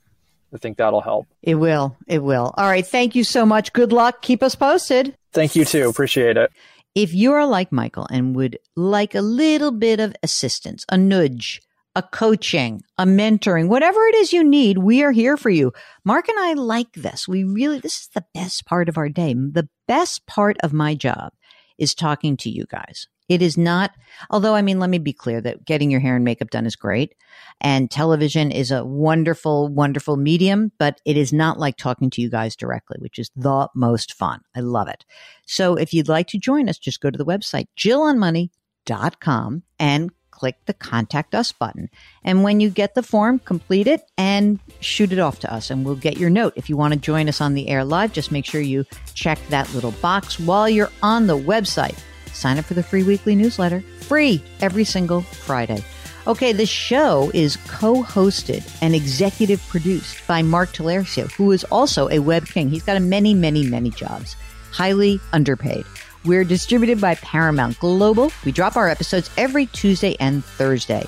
I 0.55 0.59
think 0.59 0.79
that'll 0.79 1.01
help. 1.01 1.27
It 1.43 1.57
will. 1.57 1.97
It 2.07 2.23
will. 2.23 2.55
All 2.57 2.69
right. 2.69 2.87
Thank 2.87 3.15
you 3.15 3.25
so 3.25 3.45
much. 3.45 3.73
Good 3.73 3.93
luck. 3.93 4.23
Keep 4.23 4.43
us 4.43 4.55
posted. 4.55 5.17
Thank 5.33 5.57
you 5.57 5.65
too. 5.65 5.89
Appreciate 5.89 6.37
it. 6.37 6.51
If 6.95 7.15
you 7.15 7.33
are 7.33 7.47
like 7.47 7.71
Michael 7.71 8.07
and 8.11 8.35
would 8.35 8.59
like 8.75 9.15
a 9.15 9.21
little 9.21 9.71
bit 9.71 10.01
of 10.01 10.15
assistance, 10.23 10.85
a 10.91 10.97
nudge, 10.97 11.61
a 11.95 12.01
a 12.01 12.03
coaching, 12.03 12.83
a 12.97 13.05
mentoring, 13.05 13.69
whatever 13.69 14.01
it 14.07 14.15
is 14.15 14.33
you 14.33 14.43
need, 14.43 14.79
we 14.79 15.03
are 15.03 15.13
here 15.13 15.37
for 15.37 15.51
you. 15.51 15.71
Mark 16.05 16.29
and 16.29 16.39
I 16.39 16.55
like 16.55 16.93
this. 16.95 17.29
We 17.29 17.45
really, 17.45 17.79
this 17.79 18.01
is 18.01 18.09
the 18.15 18.25
best 18.33 18.65
part 18.65 18.89
of 18.89 18.97
our 18.97 19.11
day. 19.11 19.35
The 19.35 19.69
best 19.87 20.25
part 20.27 20.57
of 20.63 20.73
my 20.73 20.95
job 20.95 21.33
is 21.81 21.95
talking 21.95 22.37
to 22.37 22.51
you 22.51 22.67
guys. 22.67 23.09
It 23.29 23.43
is 23.43 23.57
not, 23.57 23.93
although, 24.29 24.57
I 24.57 24.63
mean, 24.63 24.81
let 24.81 24.91
me 24.91 24.99
be 24.99 25.13
clear 25.13 25.41
that 25.41 25.65
getting 25.65 25.89
your 25.89 26.01
hair 26.01 26.17
and 26.17 26.25
makeup 26.25 26.51
done 26.51 26.67
is 26.67 26.75
great. 26.75 27.15
And 27.61 27.89
television 27.89 28.51
is 28.51 28.73
a 28.73 28.85
wonderful, 28.85 29.69
wonderful 29.69 30.17
medium, 30.17 30.73
but 30.79 31.01
it 31.05 31.17
is 31.17 31.33
not 31.33 31.57
like 31.57 31.77
talking 31.77 32.11
to 32.11 32.21
you 32.21 32.29
guys 32.29 32.57
directly, 32.57 32.97
which 32.99 33.21
is 33.21 33.31
the 33.37 33.69
most 33.75 34.15
fun. 34.15 34.41
I 34.57 34.61
love 34.61 34.89
it. 34.89 35.05
So 35.47 35.77
if 35.77 35.95
you'd 35.95 36.09
like 36.09 36.27
to 36.29 36.39
join 36.39 36.69
us, 36.69 36.77
just 36.77 37.01
go 37.01 37.09
to 37.09 37.17
the 37.17 37.25
website, 37.25 37.67
jillonmoney.com 37.79 39.63
and 39.79 40.11
click 40.41 40.57
the 40.65 40.73
contact 40.73 41.35
us 41.35 41.53
button. 41.53 41.91
And 42.25 42.43
when 42.43 42.61
you 42.61 42.71
get 42.71 42.95
the 42.95 43.03
form, 43.03 43.41
complete 43.41 43.87
it 43.87 44.01
and 44.17 44.59
shoot 44.81 45.13
it 45.13 45.19
off 45.19 45.39
to 45.41 45.53
us, 45.53 45.71
and 45.71 45.85
we'll 45.85 45.97
get 45.97 46.17
your 46.17 46.31
note. 46.31 46.55
If 46.57 46.71
you 46.71 46.79
want 46.79 46.95
to 46.95 46.99
join 46.99 47.29
us 47.29 47.43
on 47.43 47.53
the 47.53 47.69
air 47.69 47.85
live, 47.85 48.15
just 48.15 48.33
make 48.33 48.47
sure 48.47 48.63
you 48.63 48.87
check 49.13 49.39
that 49.51 49.73
little 49.75 49.93
box 50.01 50.41
while 50.41 50.67
you're 50.67 50.91
on 51.03 51.27
the 51.27 51.37
website. 51.37 51.99
Sign 52.33 52.57
up 52.57 52.65
for 52.65 52.73
the 52.73 52.83
free 52.83 53.03
weekly 53.03 53.37
newsletter, 53.37 53.83
free 54.01 54.43
every 54.63 54.85
single 54.85 55.21
Friday. 55.21 55.85
Okay, 56.27 56.53
the 56.53 56.65
show 56.65 57.31
is 57.35 57.59
co 57.67 58.03
hosted 58.03 58.67
and 58.81 58.95
executive 58.95 59.61
produced 59.69 60.27
by 60.27 60.41
Mark 60.41 60.73
Talercio, 60.73 61.31
who 61.33 61.53
is 61.53 61.65
also 61.65 62.09
a 62.09 62.21
web 62.21 62.47
king. 62.47 62.71
He's 62.71 62.83
got 62.83 62.97
a 62.97 63.01
many, 63.01 63.35
many, 63.35 63.67
many 63.67 63.91
jobs, 63.91 64.37
highly 64.73 65.21
underpaid. 65.35 65.85
We're 66.25 66.45
distributed 66.45 67.01
by 67.01 67.15
Paramount 67.15 67.79
Global. 67.79 68.31
We 68.45 68.53
drop 68.53 68.77
our 68.77 68.91
episodes 68.91 69.31
every 69.39 69.67
Tuesday 69.67 70.17
and 70.21 70.45
Thursday. 70.45 71.07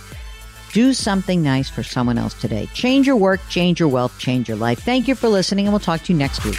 Do 0.73 0.95
something 0.95 1.43
nice 1.43 1.69
for 1.69 1.83
someone 1.83 2.17
else 2.17 2.33
today. 2.33 2.67
Change 2.73 3.07
your 3.07 3.17
work, 3.17 3.41
change 3.51 3.79
your 3.79 3.91
wealth, 3.91 4.19
change 4.19 4.49
your 4.49 4.57
life. 4.57 4.79
Thank 4.79 5.09
you 5.09 5.15
for 5.15 5.29
listening, 5.29 5.67
and 5.67 5.73
we'll 5.75 5.81
talk 5.81 6.03
to 6.05 6.15
you 6.15 6.19
next 6.19 6.43
week. 6.47 6.59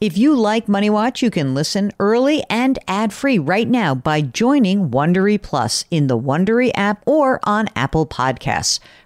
If 0.00 0.16
you 0.16 0.34
like 0.34 0.68
Money 0.68 0.88
Watch, 0.88 1.22
you 1.22 1.30
can 1.30 1.54
listen 1.54 1.92
early 1.98 2.42
and 2.48 2.78
ad-free 2.88 3.38
right 3.38 3.68
now 3.68 3.94
by 3.94 4.22
joining 4.22 4.90
Wondery 4.90 5.40
Plus 5.40 5.84
in 5.90 6.06
the 6.06 6.18
Wondery 6.18 6.70
app 6.74 7.02
or 7.06 7.40
on 7.44 7.68
Apple 7.76 8.06
Podcasts. 8.06 8.78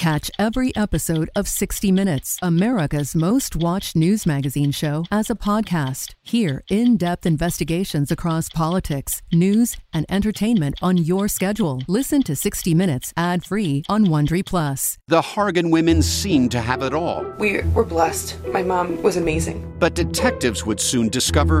Catch 0.00 0.30
every 0.38 0.74
episode 0.76 1.28
of 1.36 1.46
60 1.46 1.92
Minutes, 1.92 2.38
America's 2.40 3.14
most 3.14 3.54
watched 3.54 3.94
news 3.94 4.24
magazine 4.24 4.70
show, 4.70 5.04
as 5.12 5.28
a 5.28 5.34
podcast. 5.34 6.14
Hear 6.22 6.62
in 6.70 6.96
depth 6.96 7.26
investigations 7.26 8.10
across 8.10 8.48
politics, 8.48 9.20
news, 9.30 9.76
and 9.92 10.06
entertainment 10.08 10.76
on 10.80 10.96
your 10.96 11.28
schedule. 11.28 11.82
Listen 11.86 12.22
to 12.22 12.34
60 12.34 12.72
Minutes 12.72 13.12
ad 13.14 13.44
free 13.44 13.82
on 13.90 14.06
Wondery 14.06 14.42
Plus. 14.42 14.96
The 15.08 15.20
Hargan 15.20 15.70
women 15.70 16.00
seemed 16.00 16.50
to 16.52 16.62
have 16.62 16.80
it 16.80 16.94
all. 16.94 17.22
We 17.38 17.60
were 17.74 17.84
blessed. 17.84 18.38
My 18.46 18.62
mom 18.62 19.02
was 19.02 19.18
amazing. 19.18 19.70
But 19.78 19.92
detectives 19.92 20.64
would 20.64 20.80
soon 20.80 21.10
discover 21.10 21.60